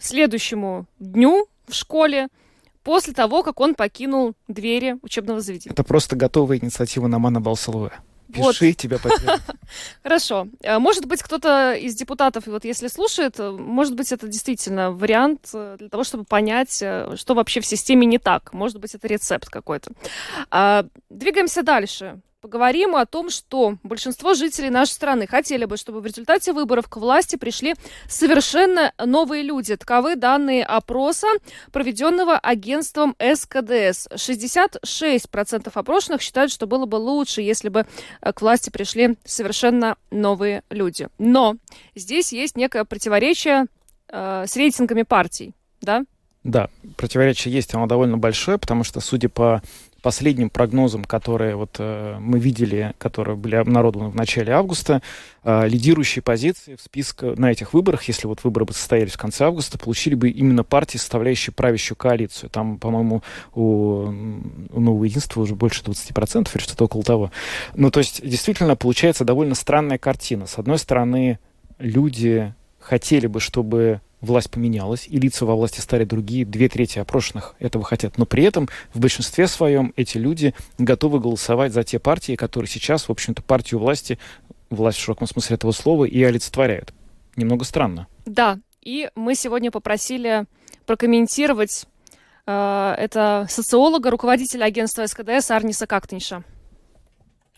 [0.00, 2.28] следующему дню в школе,
[2.88, 5.74] после того, как он покинул двери учебного заведения.
[5.74, 7.90] Это просто готовая инициатива Намана Балсалуэ.
[8.32, 9.42] Пиши, тебя поддержим.
[10.02, 10.48] Хорошо.
[10.62, 15.50] Э, Может быть, кто-то из депутатов, вот если слушает, э, может быть, это действительно вариант
[15.52, 18.54] э, для того, чтобы понять, что вообще в системе не так.
[18.54, 19.90] Может быть, это рецепт какой-то.
[20.50, 22.22] А, Двигаемся дальше.
[22.40, 26.96] Поговорим о том, что большинство жителей нашей страны хотели бы, чтобы в результате выборов к
[26.96, 27.74] власти пришли
[28.08, 29.74] совершенно новые люди.
[29.74, 31.26] Таковы данные опроса,
[31.72, 34.06] проведенного агентством СКДС.
[34.14, 37.86] 66% опрошенных считают, что было бы лучше, если бы
[38.20, 41.08] э, к власти пришли совершенно новые люди.
[41.18, 41.56] Но
[41.96, 43.66] здесь есть некое противоречие
[44.12, 46.04] э, с рейтингами партий, да?
[46.44, 49.60] Да, противоречие есть, оно довольно большое, потому что, судя по
[50.02, 55.02] последним прогнозам, которые вот э, мы видели, которые были обнародованы в начале августа,
[55.42, 59.46] э, лидирующие позиции в списке на этих выборах, если вот выборы бы состоялись в конце
[59.46, 62.50] августа, получили бы именно партии, составляющие правящую коалицию.
[62.50, 63.22] Там, по-моему,
[63.54, 64.06] у,
[64.70, 67.32] у Нового Единства уже больше 20% или что-то около того.
[67.74, 70.46] Ну, то есть, действительно, получается довольно странная картина.
[70.46, 71.38] С одной стороны,
[71.78, 77.54] люди хотели бы, чтобы власть поменялась, и лица во власти стали другие, две трети опрошенных
[77.58, 78.18] этого хотят.
[78.18, 83.08] Но при этом в большинстве своем эти люди готовы голосовать за те партии, которые сейчас,
[83.08, 84.18] в общем-то, партию власти,
[84.70, 86.92] власть в широком смысле этого слова, и олицетворяют.
[87.36, 88.08] Немного странно.
[88.26, 90.46] Да, и мы сегодня попросили
[90.86, 91.86] прокомментировать
[92.46, 96.42] э, это социолога, руководителя агентства СКДС Арниса Кактинша.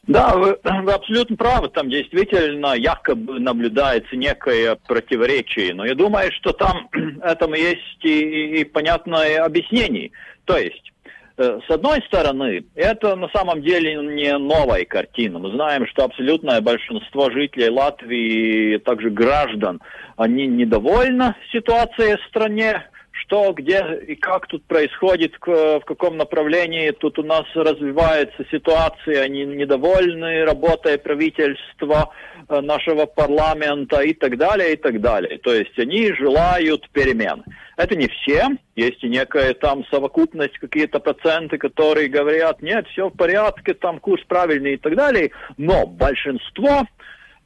[0.06, 1.68] Да, вы, вы абсолютно правы.
[1.68, 5.74] Там действительно якобы наблюдается некое противоречие.
[5.74, 6.88] Но я думаю, что там
[7.22, 10.10] этому есть и, и понятное объяснение.
[10.46, 10.92] То есть,
[11.36, 15.38] э, с одной стороны, это на самом деле не новая картина.
[15.38, 19.80] Мы знаем, что абсолютное большинство жителей Латвии, также граждан,
[20.16, 22.89] они недовольны ситуацией в стране
[23.22, 29.44] что, где и как тут происходит, в каком направлении тут у нас развивается ситуация, они
[29.44, 32.10] недовольны работой правительства,
[32.48, 35.38] э, нашего парламента и так далее, и так далее.
[35.38, 37.44] То есть они желают перемен.
[37.76, 43.16] Это не все, есть и некая там совокупность, какие-то проценты, которые говорят, нет, все в
[43.16, 46.86] порядке, там курс правильный и так далее, но большинство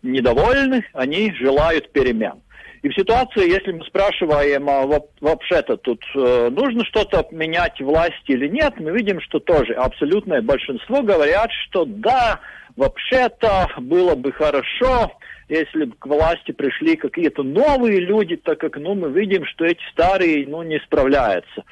[0.03, 2.44] недовольны, они желают перемен.
[2.85, 4.85] И в ситуации, если мы спрашиваем, а
[5.23, 11.01] вообще-то тут э, нужно что-то менять власти или нет, мы видим, что тоже абсолютное большинство
[11.01, 12.41] говорят, что да,
[12.77, 15.11] вообще-то было бы хорошо,
[15.49, 19.81] если бы к власти пришли какие-то новые люди, так как ну, мы видим, что эти
[19.91, 21.65] старые ну, не справляются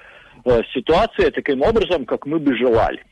[0.47, 3.05] э, с ситуацией таким образом, как мы бы желали.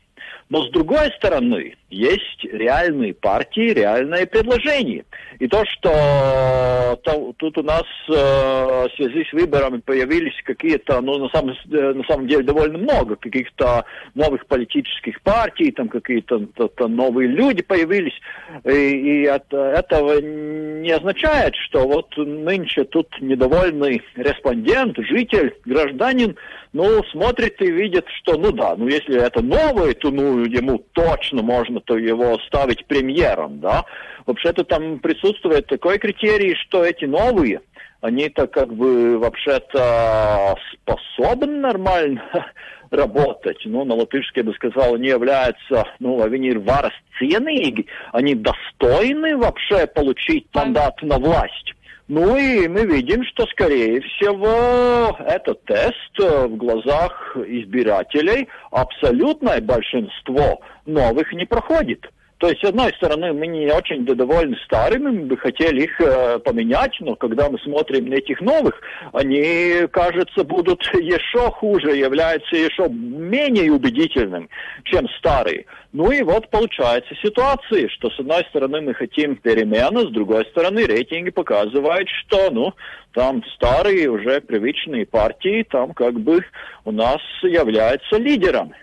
[0.51, 5.05] Но с другой стороны, есть реальные партии, реальное предложение.
[5.39, 11.19] И то, что то, тут у нас э, в связи с выборами появились какие-то, ну,
[11.19, 16.45] на самом, э, на самом деле, довольно много каких-то новых политических партий, там какие-то
[16.85, 18.19] новые люди появились.
[18.65, 26.35] И, и это, этого не означает, что вот нынче тут недовольный респондент, житель, гражданин,
[26.73, 31.41] ну, смотрит и видит, что, ну да, ну если это новое, то ну ему точно
[31.41, 33.83] можно то его ставить премьером, да.
[34.25, 37.61] Вообще-то там присутствует такой критерий, что эти новые,
[37.99, 42.23] они-то как бы вообще-то способны нормально
[42.89, 43.61] работать.
[43.65, 50.47] Ну, на латышском я бы сказал, они являются, ну, они варасценные, они достойны вообще получить
[50.53, 51.73] мандат на власть.
[52.13, 60.59] Ну и мы видим, что, скорее всего, этот тест э, в глазах избирателей абсолютное большинство
[60.85, 62.05] новых не проходит.
[62.41, 66.39] То есть, с одной стороны, мы не очень довольны старыми, мы бы хотели их э,
[66.39, 68.73] поменять, но когда мы смотрим на этих новых,
[69.13, 74.49] они, кажется, будут еще хуже, являются еще менее убедительными,
[74.85, 75.67] чем старые.
[75.93, 80.87] Ну и вот получается ситуация, что с одной стороны мы хотим перемены, с другой стороны
[80.87, 82.73] рейтинги показывают, что, ну,
[83.13, 86.43] там старые уже привычные партии, там как бы
[86.85, 88.73] у нас являются лидерами.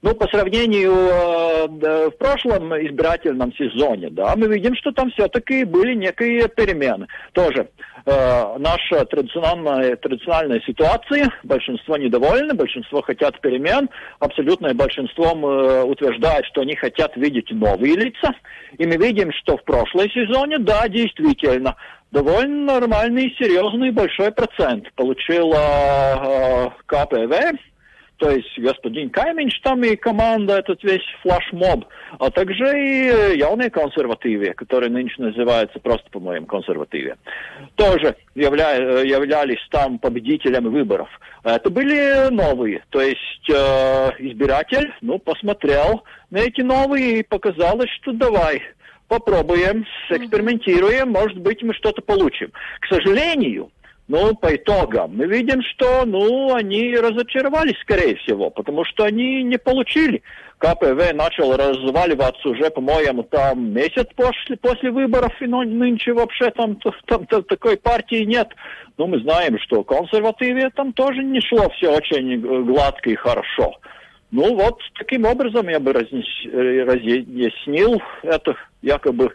[0.00, 1.66] Ну, по сравнению э,
[2.08, 7.08] в прошлом избирательном сезоне, да, мы видим, что там все-таки были некие перемены.
[7.32, 7.68] Тоже
[8.06, 16.60] э, наша традиционная, традиционная ситуация, большинство недовольны, большинство хотят перемен, абсолютное большинство э, утверждает, что
[16.60, 18.32] они хотят видеть новые лица.
[18.78, 21.74] И мы видим, что в прошлом сезоне, да, действительно,
[22.12, 27.58] довольно нормальный, серьезный, большой процент получила э, КПВ,
[28.18, 31.84] то есть господин Кайминч там и команда, этот весь флешмоб,
[32.18, 37.16] а также и явные консервативы, которые нынче называются просто, по-моему, консервативы,
[37.76, 41.08] тоже явля, являлись там победителями выборов.
[41.44, 48.12] Это были новые, то есть э, избиратель, ну, посмотрел на эти новые и показалось, что
[48.12, 48.62] давай,
[49.06, 52.52] попробуем, экспериментируем, может быть, мы что-то получим.
[52.80, 53.70] К сожалению,
[54.08, 59.58] ну, по итогам мы видим, что, ну, они разочаровались, скорее всего, потому что они не
[59.58, 60.22] получили.
[60.56, 66.76] КПВ начал разваливаться уже, по-моему, там месяц после, после выборов, и ну, нынче вообще там,
[67.06, 68.48] там, там такой партии нет.
[68.96, 73.74] Ну, мы знаем, что консервативе там тоже не шло все очень гладко и хорошо.
[74.30, 76.32] Ну, вот таким образом я бы разъяснил
[78.22, 79.34] это якобы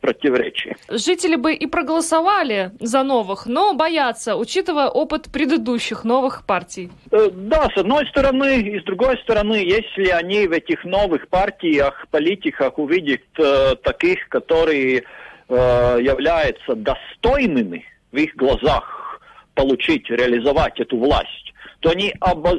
[0.00, 0.74] противоречий.
[0.88, 6.90] Жители бы и проголосовали за новых, но боятся, учитывая опыт предыдущих новых партий.
[7.10, 12.06] Э, да, с одной стороны, и с другой стороны, если они в этих новых партиях,
[12.10, 15.02] политиках увидят э, таких, которые
[15.48, 19.20] э, являются достойными в их глазах
[19.54, 22.58] получить, реализовать эту власть, то они об, э,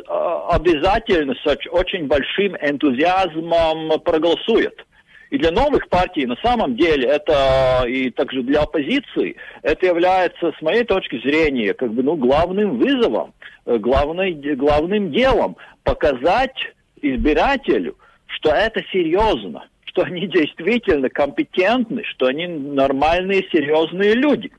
[0.51, 4.85] обязательно с очень большим энтузиазмом проголосуют.
[5.29, 10.61] И для новых партий на самом деле это и также для оппозиции это является, с
[10.61, 13.33] моей точки зрения, как бы, ну, главным вызовом,
[13.65, 16.55] э, главной, главным делом показать
[17.01, 17.97] избирателю,
[18.27, 24.51] что это серьезно, что они действительно компетентны, что они нормальные, серьезные люди.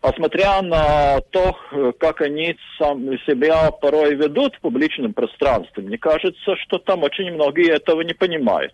[0.00, 5.98] А смотря на то, э, как они сам себя порой ведут в публичном пространстве, мне
[5.98, 8.72] кажется, что там очень многие этого не понимают.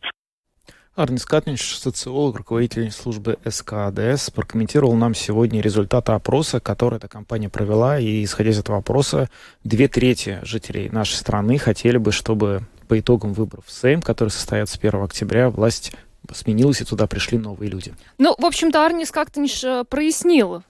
[0.96, 7.98] Арнис Катнич, социолог, руководитель службы СКАДС, прокомментировал нам сегодня результаты опроса, который эта компания провела.
[7.98, 9.28] И, исходя из этого опроса,
[9.64, 14.78] две трети жителей нашей страны хотели бы, чтобы по итогам выборов в Сейм, которые состоятся
[14.78, 15.90] 1 октября, власть
[16.32, 17.94] сменилась, и туда пришли новые люди.
[18.18, 20.62] Ну, в общем-то, Арнис как-то не прояснил.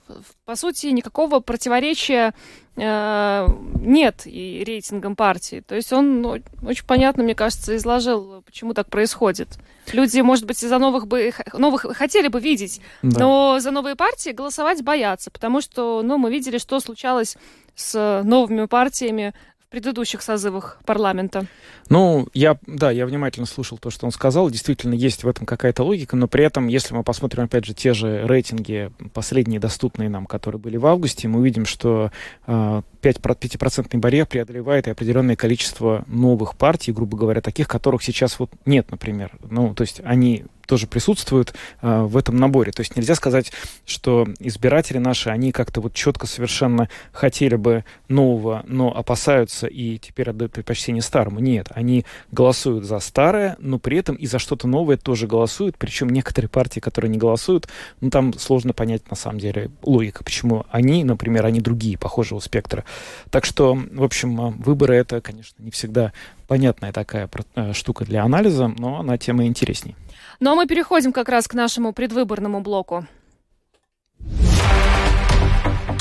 [0.45, 2.35] По сути, никакого противоречия
[2.77, 3.49] э,
[3.81, 5.63] нет и рейтингам партии.
[5.67, 9.59] То есть он очень понятно, мне кажется, изложил, почему так происходит.
[9.93, 13.21] Люди, может быть, за новых бы новых хотели бы видеть, да.
[13.21, 17.37] но за новые партии голосовать боятся, потому что, ну, мы видели, что случалось
[17.77, 19.35] с новыми партиями
[19.75, 21.47] предыдущих созывах парламента.
[21.89, 24.49] Ну, я, да, я внимательно слушал то, что он сказал.
[24.49, 27.93] Действительно, есть в этом какая-то логика, но при этом, если мы посмотрим, опять же, те
[27.93, 32.13] же рейтинги, последние доступные нам, которые были в августе, мы увидим, что
[32.47, 38.39] э, 5, 5% барьер преодолевает и определенное количество новых партий, грубо говоря, таких, которых сейчас
[38.39, 39.33] вот нет, например.
[39.51, 42.73] Ну, то есть они тоже присутствуют э, в этом наборе.
[42.73, 43.53] То есть нельзя сказать,
[43.85, 50.31] что избиратели наши, они как-то вот четко совершенно хотели бы нового, но опасаются и теперь
[50.31, 51.41] отдают предпочтение старому.
[51.41, 55.77] Нет, они голосуют за старое, но при этом и за что-то новое тоже голосуют.
[55.79, 57.69] Причем некоторые партии, которые не голосуют,
[58.01, 62.85] ну там сложно понять на самом деле логика, почему они, например, они другие, похожего спектра.
[63.31, 66.13] Так что, в общем, э, выборы это, конечно, не всегда
[66.47, 69.97] понятная такая э, штука для анализа, но она тема интересней.
[70.41, 73.07] Ну а мы переходим как раз к нашему предвыборному блоку.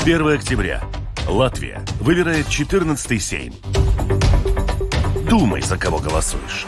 [0.04, 0.82] 1 октября.
[1.26, 3.54] Латвия выбирает 14-й Сейм.
[5.28, 6.66] Думай, за кого голосуешь.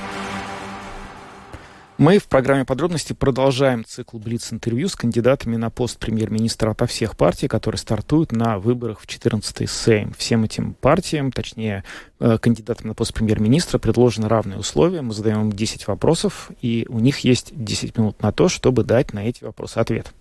[1.98, 7.48] Мы в программе подробности продолжаем цикл Блиц-интервью с кандидатами на пост премьер-министра ото всех партий,
[7.48, 10.12] которые стартуют на выборах в 14-й Сейм.
[10.12, 11.84] Всем этим партиям, точнее,
[12.20, 15.00] э, кандидатам на пост премьер-министра предложены равные условия.
[15.00, 19.14] Мы задаем им 10 вопросов, и у них есть 10 минут на то, чтобы дать
[19.14, 20.12] на эти вопросы ответ.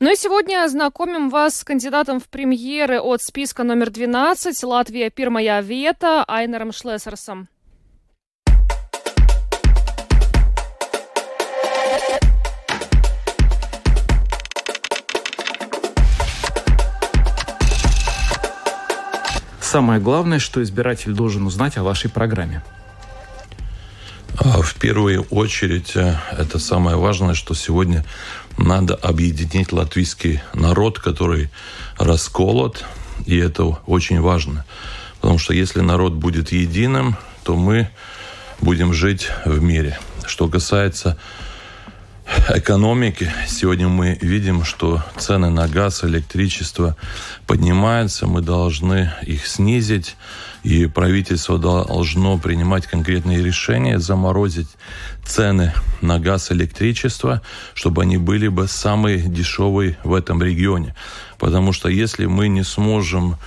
[0.00, 5.60] Ну и сегодня знакомим вас с кандидатом в премьеры от списка номер 12 Латвия Пирмая
[5.60, 7.46] Вета Айнером Шлессерсом.
[19.70, 22.62] Самое главное, что избиратель должен узнать о вашей программе?
[24.36, 28.04] А, в первую очередь, э, это самое важное, что сегодня
[28.58, 31.50] надо объединить латвийский народ, который
[31.98, 32.84] расколот,
[33.26, 34.64] и это очень важно.
[35.20, 37.90] Потому что если народ будет единым, то мы
[38.60, 40.00] будем жить в мире.
[40.26, 41.16] Что касается
[42.48, 43.32] экономики.
[43.46, 46.96] Сегодня мы видим, что цены на газ, электричество
[47.46, 48.26] поднимаются.
[48.26, 50.16] Мы должны их снизить.
[50.62, 54.68] И правительство должно принимать конкретные решения, заморозить
[55.24, 55.72] цены
[56.02, 57.40] на газ, электричество,
[57.72, 60.94] чтобы они были бы самые дешевые в этом регионе.
[61.38, 63.38] Потому что если мы не сможем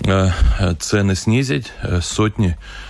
[0.00, 0.30] э,
[0.80, 2.87] цены снизить, э, сотни Э,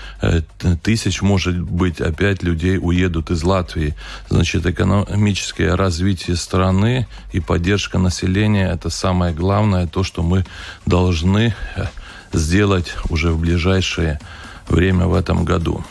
[0.83, 3.95] тысяч, может быть, опять людей уедут из Латвии.
[4.29, 10.45] Значит, экономическое развитие страны и поддержка населения– это самое главное, то, что мы
[10.87, 11.87] должны э,
[12.33, 14.21] сделать уже в ближайшее
[14.69, 15.85] время в этом году.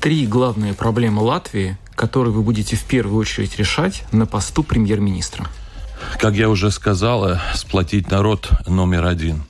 [0.00, 5.46] Три главные проблемы Латвии, которые вы будете в первую очередь решать на посту премьер-министра?
[6.18, 9.44] Как я уже сказал, э, сплотить народ номер один.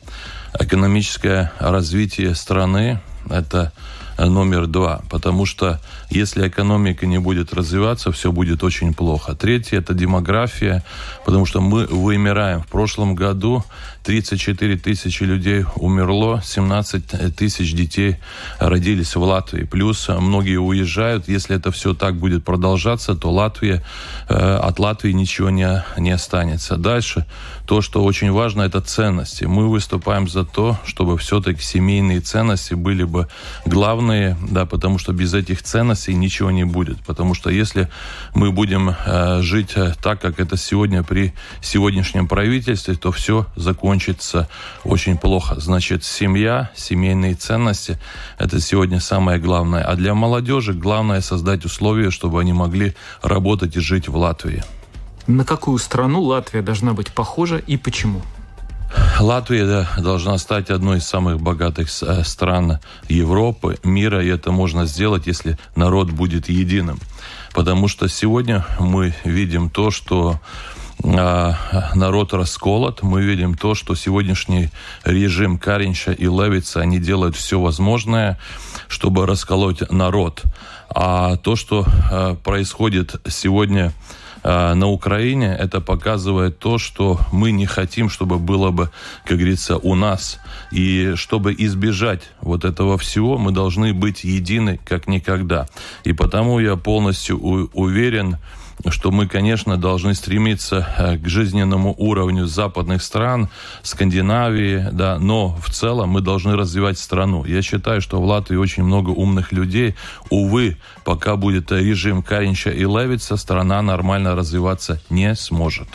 [0.58, 3.00] Экономическое развитие страны–
[3.30, 3.72] это
[4.18, 5.80] номер два, потому что
[6.14, 9.34] если экономика не будет развиваться, все будет очень плохо.
[9.34, 10.84] Третье– это демография,
[11.24, 12.62] потому что мы вымираем.
[12.62, 13.64] В прошлом году
[14.04, 18.16] 34 тысячи людей умерло, 17 тысяч детей
[18.58, 19.64] родились в Латвии.
[19.64, 21.26] Плюс многие уезжают.
[21.26, 23.82] Если это все так будет продолжаться, то Латвия,
[24.28, 26.76] э, от Латвии ничего не, не останется.
[26.76, 27.26] Дальше
[27.66, 29.44] то, что очень важно, это ценности.
[29.44, 33.28] Мы выступаем за то, чтобы все-таки семейные ценности были бы
[33.64, 37.02] главные, да, потому что без этих ценностей ничего не будет.
[37.04, 37.88] Потому что если
[38.34, 41.32] мы будем э, жить э, так, как это сегодня при
[41.62, 44.48] сегодняшнем правительстве, то все закончится
[44.84, 45.60] очень плохо.
[45.60, 47.98] Значит, семья, семейные ценности–
[48.38, 49.84] это сегодня самое главное.
[49.84, 54.62] А для молодежи главное создать условия, чтобы они могли работать и жить в Латвии.
[55.26, 58.20] На какую страну Латвия должна быть похожа и почему?
[59.20, 65.26] Латвия должна стать одной из самых богатых э, стран Европы, мира, и это можно сделать,
[65.26, 66.98] если народ будет единым.
[67.52, 70.40] Потому что сегодня мы видим то, что
[71.02, 71.54] а,
[71.94, 73.02] народ расколот.
[73.02, 74.70] Мы видим то, что сегодняшний
[75.04, 78.38] режим Каринча и Левица, они делают все возможное,
[78.88, 80.42] чтобы расколоть народ.
[80.88, 83.92] А то, что а, происходит сегодня
[84.44, 88.90] на Украине, это показывает то, что мы не хотим, чтобы было бы,
[89.24, 90.38] как говорится, у нас.
[90.70, 95.66] И чтобы избежать вот этого всего, мы должны быть едины как никогда.
[96.04, 98.36] И потому я полностью уверен,
[98.88, 103.48] что мы, конечно, должны стремиться э, к жизненному уровню западных стран,
[103.82, 107.44] Скандинавии, да, но в целом мы должны развивать страну.
[107.44, 109.94] Я считаю, что в Латвии очень много умных людей.
[110.30, 115.88] Увы, пока будет режим Каринча и Левица, страна нормально развиваться не сможет.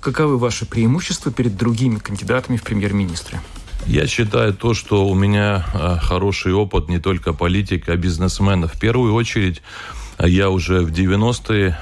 [0.00, 3.38] Каковы ваши преимущества перед другими кандидатами в премьер-министры?
[3.86, 8.68] Я считаю то, что у меня э, хороший опыт не только политика, а бизнесмена.
[8.68, 9.62] В первую очередь
[10.26, 11.78] я уже в 90-е,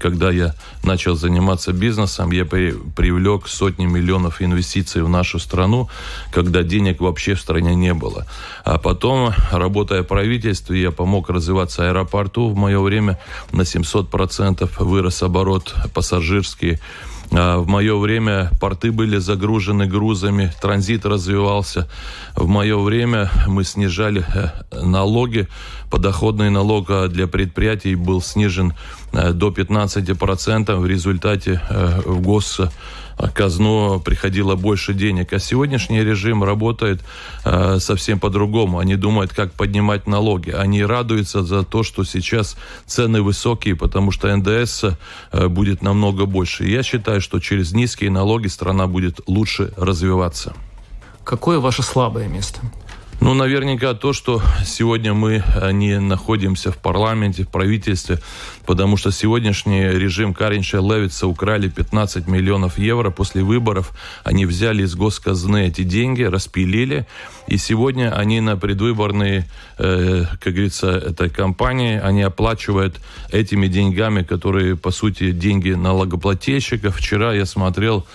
[0.00, 5.88] когда я начал заниматься бизнесом, я при, привлек сотни миллионов инвестиций в нашу страну,
[6.30, 8.26] когда денег вообще в стране не было.
[8.64, 12.48] А потом, работая в правительстве, я помог развиваться аэропорту.
[12.48, 13.18] В мое время
[13.52, 16.78] на 700% вырос оборот пассажирский а,
[17.36, 21.86] в мое время порты были загружены грузами, транзит развивался.
[22.34, 25.46] В мое время мы снижали э, налоги.
[25.90, 28.72] Подоходный налог а, для предприятий был снижен
[29.12, 30.76] э, до 15%.
[30.76, 32.60] В результате э, в гос
[33.16, 35.32] казну приходило больше денег.
[35.32, 37.00] А сегодняшний режим работает
[37.44, 38.78] э, совсем по-другому.
[38.78, 40.50] Они думают, как поднимать налоги.
[40.50, 42.56] Они радуются за то, что сейчас
[42.86, 44.84] цены высокие, потому что НДС
[45.32, 46.68] э, будет намного больше.
[46.68, 50.54] я считаю, что через низкие налоги страна будет лучше развиваться.
[51.24, 52.60] Какое ваше слабое место?
[53.18, 58.18] Ну, наверняка то, что сегодня мы э, не находимся в парламенте, в правительстве,
[58.66, 63.92] потому что сегодняшний режим Каринша Левица украли 15 миллионов евро после выборов.
[64.22, 67.06] Они взяли из госказны эти деньги, распилили,
[67.46, 69.48] и сегодня они на предвыборные,
[69.78, 73.00] э, как говорится, этой кампании, они оплачивают
[73.32, 76.94] этими деньгами, которые, по сути, деньги налогоплательщиков.
[76.94, 78.06] Вчера я смотрел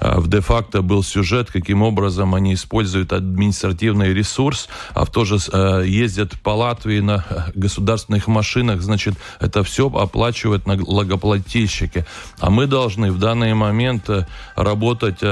[0.00, 6.40] в де-факто был сюжет, каким образом они используют административный ресурс, а в тоже э, ездят
[6.40, 7.24] по Латвии на
[7.54, 12.06] государственных машинах, значит, это все оплачивают налогоплательщики.
[12.38, 15.22] А мы должны в данный момент э, работать,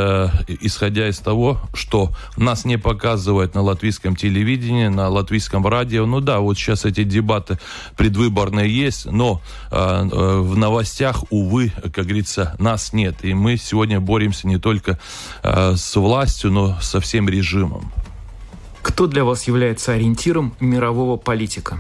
[0.49, 6.07] исходя из того, что нас не показывают на латвийском телевидении, на латвийском радио.
[6.07, 7.59] Ну да, вот сейчас эти дебаты
[7.97, 9.41] предвыборные есть, но
[9.71, 13.25] в новостях, увы, как говорится, нас нет.
[13.25, 14.99] И мы сегодня боремся не не только
[15.43, 17.93] э, с властью, но со всем режимом.
[18.83, 21.79] Кто для вас является ориентиром мирового политика?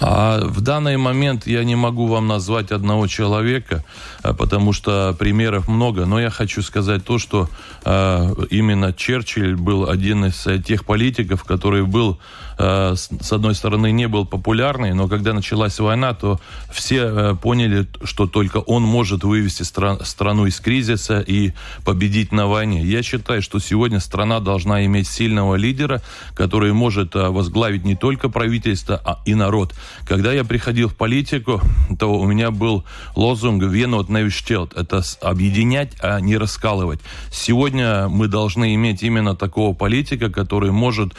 [0.00, 3.84] А в данный момент я не могу вам назвать одного человека,
[4.22, 7.48] э, потому что примеров много, но я хочу сказать то, что
[7.84, 12.18] э, именно Черчилль был один из тех политиков, который был
[12.58, 16.40] Э, с одной стороны, не был популярный, но когда началась война, то
[16.70, 21.52] все э, поняли, что только он может вывести страну из кризиса и
[21.84, 22.82] победить на войне.
[22.82, 26.02] Я считаю, что сегодня страна должна иметь сильного лидера,
[26.34, 29.74] который может э, возглавить не только правительство, а и народ.
[30.06, 31.60] Когда я приходил в политику,
[31.98, 37.00] то у меня был лозунг «Венот невиштелт»— это объединять, а не раскалывать.
[37.30, 41.14] Сегодня мы должны иметь именно такого политика, который может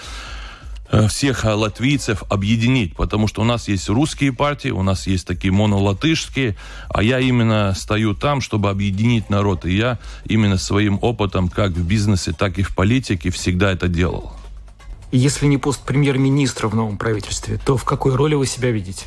[0.92, 5.52] э, всех латвийцев объединить, потому что у нас есть русские партии, у нас есть такие
[5.52, 6.56] монолатышские,
[6.90, 9.66] а я именно стою там, чтобы объединить народ.
[9.66, 14.34] И я именно своим опытом, как в бизнесе, так и в политике, всегда это делал.
[15.16, 19.06] Если не пост премьер-министра в новом правительстве, то в какой роли вы себя видите?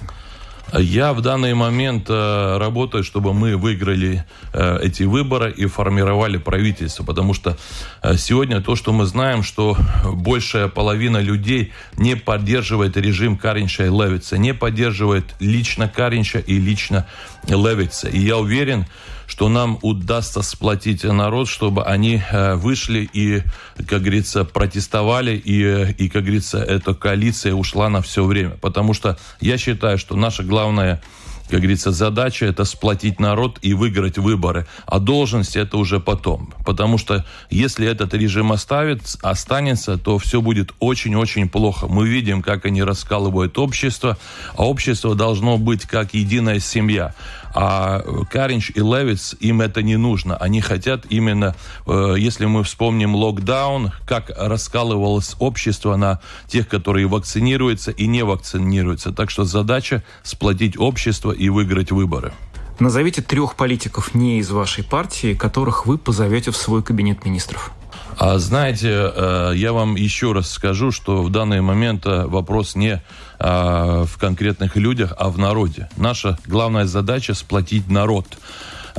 [0.72, 7.02] Я в данный момент э, работаю, чтобы мы выиграли э, эти выборы и формировали правительство,
[7.02, 7.56] потому что
[8.04, 13.90] э, сегодня то, что мы знаем, что большая половина людей не поддерживает режим Каринша и
[13.90, 17.06] Левица, не поддерживает лично Каринша и лично
[17.48, 18.08] Левица.
[18.08, 18.86] И я уверен,
[19.26, 23.42] что нам удастся сплотить народ, чтобы они э, вышли и,
[23.86, 28.50] как говорится, протестовали, и, и как говорится, эта коалиция ушла на все время.
[28.60, 31.02] Потому что я считаю, что наша главная
[31.48, 34.66] как говорится, задача это сплотить народ и выиграть выборы.
[34.86, 36.52] А должность это уже потом.
[36.64, 41.86] Потому что если этот режим оставит, останется, то все будет очень-очень плохо.
[41.86, 44.18] Мы видим, как они раскалывают общество,
[44.56, 47.14] а общество должно быть как единая семья.
[47.58, 50.36] А Каринч и Левиц, им это не нужно.
[50.36, 51.54] Они хотят именно,
[51.86, 59.10] э, если мы вспомним локдаун, как раскалывалось общество на тех, которые вакцинируются и не вакцинируются.
[59.10, 62.32] Так что задача сплотить общество и выиграть выборы.
[62.78, 67.72] Назовите трех политиков не из вашей партии, которых вы позовете в свой кабинет министров.
[68.18, 73.02] А знаете, э, я вам еще раз скажу, что в данный момент э, вопрос не
[73.38, 75.88] э, в конкретных людях, а в народе.
[75.96, 78.26] Наша главная задача сплотить народ.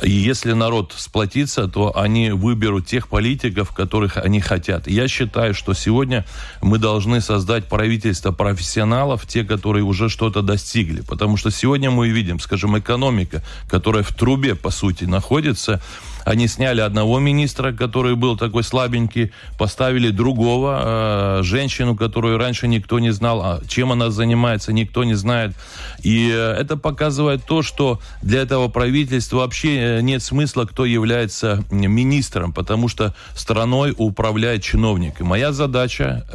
[0.04, 4.88] И если народ сплотится, то они выберут тех политиков, которых они хотят.
[4.88, 6.26] Я считаю, что сегодня
[6.62, 11.02] мы должны создать правительство профессионалов, те, которые уже что-то достигли.
[11.02, 15.82] Потому что сегодня мы видим, скажем, экономика, которая в трубе, по сути, находится,
[16.28, 23.00] они сняли одного министра, который был такой слабенький, поставили другого, э, женщину, которую раньше никто
[23.00, 25.56] не знал, а чем она занимается, никто не знает.
[26.04, 31.64] И э, это показывает то, что для этого правительства вообще э, нет смысла, кто является
[31.72, 35.22] министром, потому что страной управляет чиновник.
[35.22, 36.26] И моя задача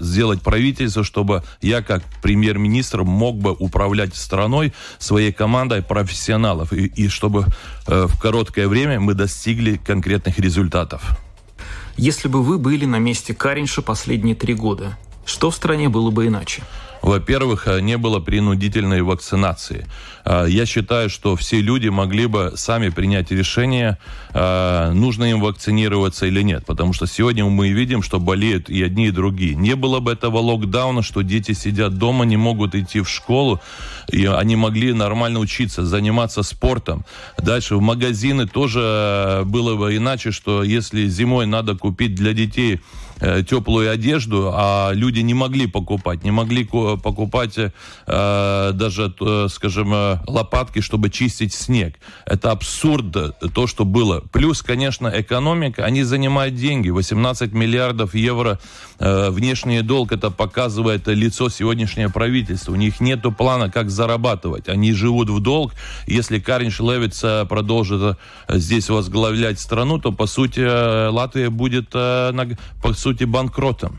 [0.00, 7.08] сделать правительство, чтобы я как премьер-министр мог бы управлять страной своей командой профессионалов, и, и
[7.08, 7.46] чтобы
[7.86, 11.16] в короткое время мы достигли достигли конкретных результатов.
[11.96, 16.26] Если бы вы были на месте Каринша последние три года, что в стране было бы
[16.26, 16.64] иначе?
[17.02, 19.86] Во-первых, э, не было принудительной вакцинации.
[20.24, 23.98] Э, я считаю, что все люди могли бы сами принять решение,
[24.34, 26.64] э, нужно им вакцинироваться или нет.
[26.66, 29.54] Потому что сегодня мы видим, что болеют и одни, и другие.
[29.54, 33.60] Не было бы этого локдауна, что дети сидят дома, не могут идти в школу,
[34.12, 37.04] и они могли нормально учиться, заниматься спортом.
[37.38, 42.80] Дальше в магазины тоже было бы иначе, что если зимой надо купить для детей
[43.20, 50.18] теплую одежду, а люди не могли покупать, не могли покупать э, даже, э, скажем, э,
[50.26, 51.96] лопатки, чтобы чистить снег.
[52.26, 54.20] Это абсурд, то, что было.
[54.32, 58.58] Плюс, конечно, экономика, они занимают деньги, 18 миллиардов евро
[58.98, 62.72] э, внешний долг, это показывает лицо сегодняшнего правительства.
[62.72, 64.68] У них нет плана, как зарабатывать.
[64.68, 65.72] Они живут в долг.
[66.06, 68.18] Если Каринш Левиц продолжит
[68.48, 70.60] здесь возглавлять страну, то, по сути,
[71.08, 73.98] Латвия будет, по сути, сути, банкротом.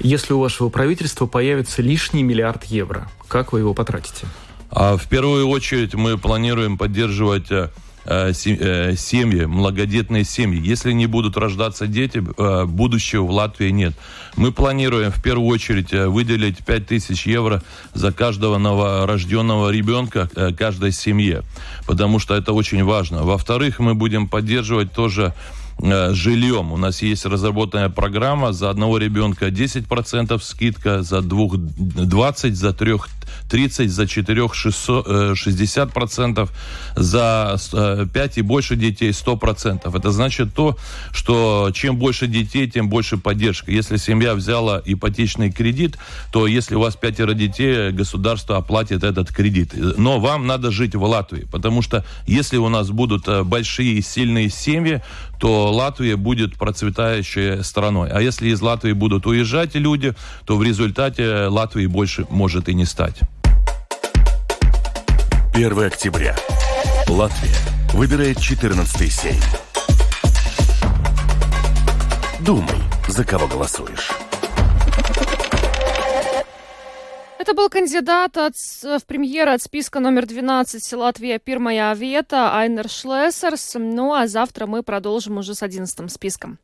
[0.00, 4.26] Если у вашего правительства появится лишний миллиард евро, как вы его потратите?
[4.70, 7.70] А в первую очередь мы планируем поддерживать э,
[8.04, 10.60] э, э, семьи, многодетные семьи.
[10.60, 12.18] Если не будут рождаться дети,
[12.66, 13.94] будущего в Латвии нет.
[14.36, 17.62] Мы планируем в первую очередь выделить 5000 евро
[17.94, 20.28] за каждого новорожденного ребенка
[20.58, 21.44] каждой семье,
[21.86, 23.22] потому что это очень важно.
[23.22, 26.72] Во-вторых, мы будем поддерживать тоже Э, жильем.
[26.72, 33.08] У нас есть разработанная программа за одного ребенка 10% скидка, за двух 20, за трех
[33.48, 36.50] 30, за четырех 60 процентов,
[36.96, 37.56] за
[38.12, 39.94] 5 э, и больше детей 100 процентов.
[39.94, 40.76] Это значит то,
[41.12, 43.70] что чем больше детей, тем больше поддержка.
[43.70, 45.98] Если семья взяла ипотечный кредит,
[46.32, 49.72] то если у вас пятеро детей, государство оплатит этот кредит.
[49.74, 54.02] Но вам надо жить в Латвии, потому что если у нас будут э, большие и
[54.02, 55.02] сильные семьи,
[55.38, 58.10] то Латвия будет процветающей страной.
[58.10, 60.14] А если из Латвии будут уезжать люди,
[60.46, 63.13] то в результате Латвии больше может и не стать.
[65.54, 66.34] 1 октября.
[67.08, 67.54] Латвия
[67.92, 69.40] выбирает 14-й сейм.
[72.40, 74.10] Думай, за кого голосуешь.
[77.38, 83.74] Это был кандидат от, в премьеры от списка номер 12 Латвия Пирмая Вета Айнер Шлессерс.
[83.76, 86.58] Ну а завтра мы продолжим уже с 11 списком.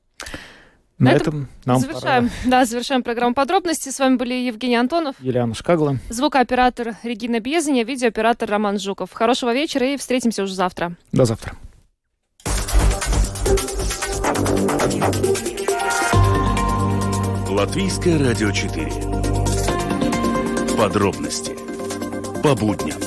[1.01, 2.51] На, На этом нам завершаем, пора.
[2.51, 3.89] да, завершаем программу подробности.
[3.89, 5.97] С вами были Евгений Антонов, Юлиана Шкагла.
[6.11, 9.11] звукооператор Регина Безаня, видеооператор Роман Жуков.
[9.13, 10.95] Хорошего вечера и встретимся уже завтра.
[11.11, 11.55] До завтра.
[17.49, 18.87] Латвийское радио 4.
[20.77, 21.53] Подробности
[22.43, 22.99] по будням.